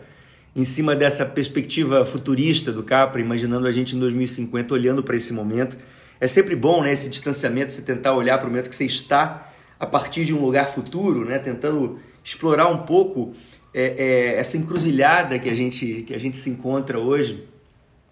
[0.56, 5.34] em cima dessa perspectiva futurista do Capra, imaginando a gente em 2050 olhando para esse
[5.34, 5.76] momento.
[6.22, 9.49] É sempre bom, né, esse distanciamento, você tentar olhar para o momento que você está
[9.80, 11.40] a partir de um lugar futuro, né?
[11.40, 13.34] tentando explorar um pouco
[13.74, 17.48] é, é, essa encruzilhada que a gente, que a gente se encontra hoje.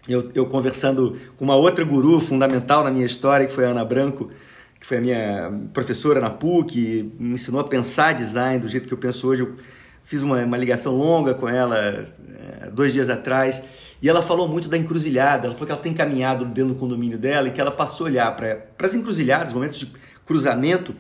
[0.08, 3.84] Eu, eu conversando com uma outra guru fundamental na minha história, que foi a Ana
[3.84, 4.32] Branco,
[4.80, 8.94] que foi a minha professora na PUC, me ensinou a pensar design do jeito que
[8.94, 9.42] eu penso hoje.
[9.42, 9.56] Eu
[10.06, 13.62] fiz uma, uma ligação longa com ela é, dois dias atrás
[14.02, 15.48] e ela falou muito da encruzilhada.
[15.48, 18.10] Ela falou que ela tem caminhado dentro do condomínio dela e que ela passou a
[18.10, 19.92] olhar para as encruzilhadas, momentos de
[20.26, 20.96] cruzamento,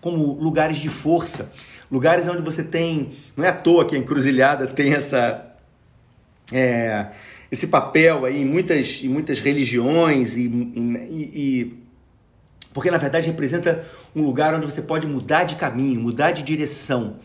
[0.00, 1.52] como lugares de força.
[1.90, 3.12] Lugares onde você tem.
[3.36, 5.46] Não é à toa que a encruzilhada tem essa.
[6.52, 7.06] É,
[7.50, 11.80] esse papel aí em muitas, em muitas religiões e, e, e
[12.72, 13.84] porque na verdade representa
[14.14, 17.18] um lugar onde você pode mudar de caminho, mudar de direção.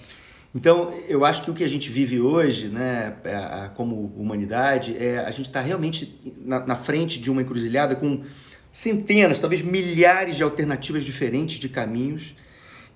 [0.54, 5.20] Então, eu acho que o que a gente vive hoje, né, é, como humanidade, é
[5.20, 8.24] a gente está realmente na, na, frente de uma encruzilhada com
[8.72, 12.36] centenas, talvez milhares de alternativas diferentes de caminhos.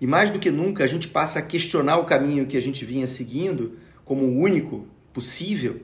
[0.02, 2.86] E mais do que nunca, a gente passa a questionar o caminho que a gente
[2.86, 5.82] vinha seguindo como o único possível,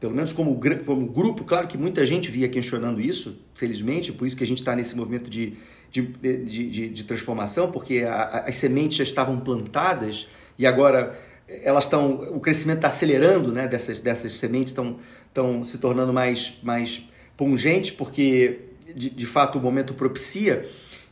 [0.00, 1.44] pelo menos como, como grupo.
[1.44, 4.96] Claro que muita gente via questionando isso, felizmente, por isso que a gente está nesse
[4.96, 5.54] movimento de,
[5.90, 11.84] de, de, de, de transformação, porque a, as sementes já estavam plantadas e agora elas
[11.84, 13.66] estão, o crescimento está acelerando, né?
[13.66, 18.60] Dessas, dessas sementes estão, estão se tornando mais, mais pungentes porque
[18.94, 20.66] de, de fato o momento propicia.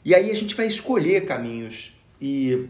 [0.05, 2.69] E aí a gente vai escolher caminhos e,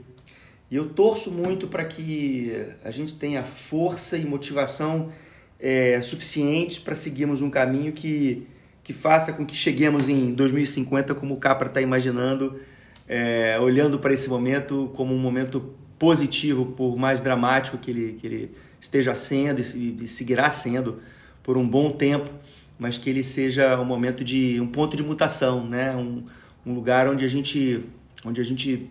[0.70, 2.52] eu torço muito para que
[2.84, 5.10] a gente tenha força e motivação
[5.58, 8.46] é, suficientes para seguirmos um caminho que,
[8.84, 12.60] que faça com que cheguemos em 2050 como o Capra está imaginando,
[13.08, 18.26] é, olhando para esse momento como um momento positivo, por mais dramático que ele, que
[18.26, 21.00] ele esteja sendo e, e seguirá sendo
[21.42, 22.30] por um bom tempo,
[22.78, 25.96] mas que ele seja um momento de um ponto de mutação, né?
[25.96, 26.24] Um,
[26.64, 27.84] um lugar onde a gente
[28.24, 28.90] onde a gente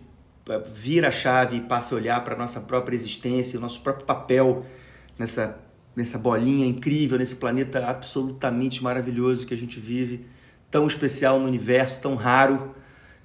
[0.56, 4.06] vira a chave e passa a olhar para a nossa própria existência, o nosso próprio
[4.06, 4.64] papel
[5.18, 5.58] nessa
[5.98, 10.24] nessa bolinha incrível, nesse planeta absolutamente maravilhoso que a gente vive,
[10.70, 12.72] tão especial no universo, tão raro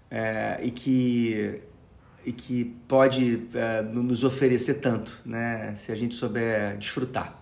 [0.10, 1.62] é, e que
[2.26, 5.76] e que pode é, nos oferecer tanto, né?
[5.76, 7.38] Se a gente souber desfrutar.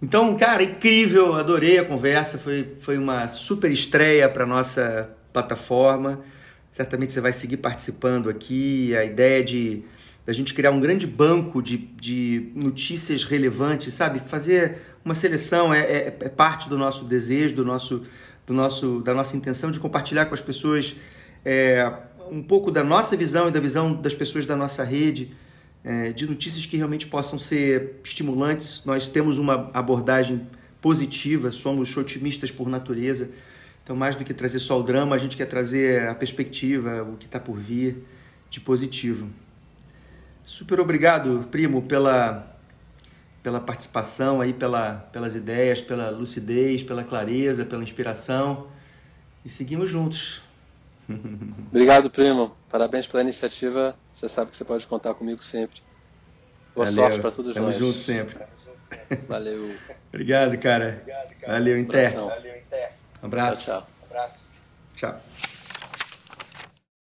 [0.00, 6.20] Então, cara, incrível, adorei a conversa, foi, foi uma super estreia para nossa plataforma.
[6.72, 8.94] Certamente você vai seguir participando aqui.
[8.96, 9.82] A ideia de
[10.26, 14.20] a gente criar um grande banco de, de notícias relevantes, sabe?
[14.20, 18.04] Fazer uma seleção é, é, é parte do nosso desejo, do nosso,
[18.46, 20.96] do nosso, da nossa intenção de compartilhar com as pessoas.
[21.44, 21.90] É,
[22.30, 25.32] um pouco da nossa visão e da visão das pessoas da nossa rede,
[25.82, 28.84] é, de notícias que realmente possam ser estimulantes.
[28.84, 30.46] Nós temos uma abordagem
[30.80, 33.30] positiva, somos otimistas por natureza.
[33.90, 37.16] Então, mais do que trazer só o drama, a gente quer trazer a perspectiva, o
[37.16, 38.06] que está por vir
[38.48, 39.28] de positivo.
[40.44, 42.56] Super obrigado, primo, pela,
[43.42, 48.68] pela participação aí, pela, pelas ideias, pela lucidez, pela clareza, pela inspiração.
[49.44, 50.44] E seguimos juntos.
[51.66, 52.54] Obrigado, primo.
[52.70, 53.96] Parabéns pela iniciativa.
[54.14, 55.82] Você sabe que você pode contar comigo sempre.
[56.76, 57.02] Boa Valeu.
[57.02, 57.74] sorte para todos Tamo nós.
[57.76, 58.38] Tamo junto sempre.
[59.26, 59.74] Valeu.
[60.14, 61.00] Obrigado, cara.
[61.00, 61.52] Obrigado, cara.
[61.54, 61.84] Valeu, em
[63.22, 63.64] Um abraço.
[63.64, 63.88] Tchau, tchau.
[64.10, 64.50] Abraço.
[64.96, 65.20] Tchau.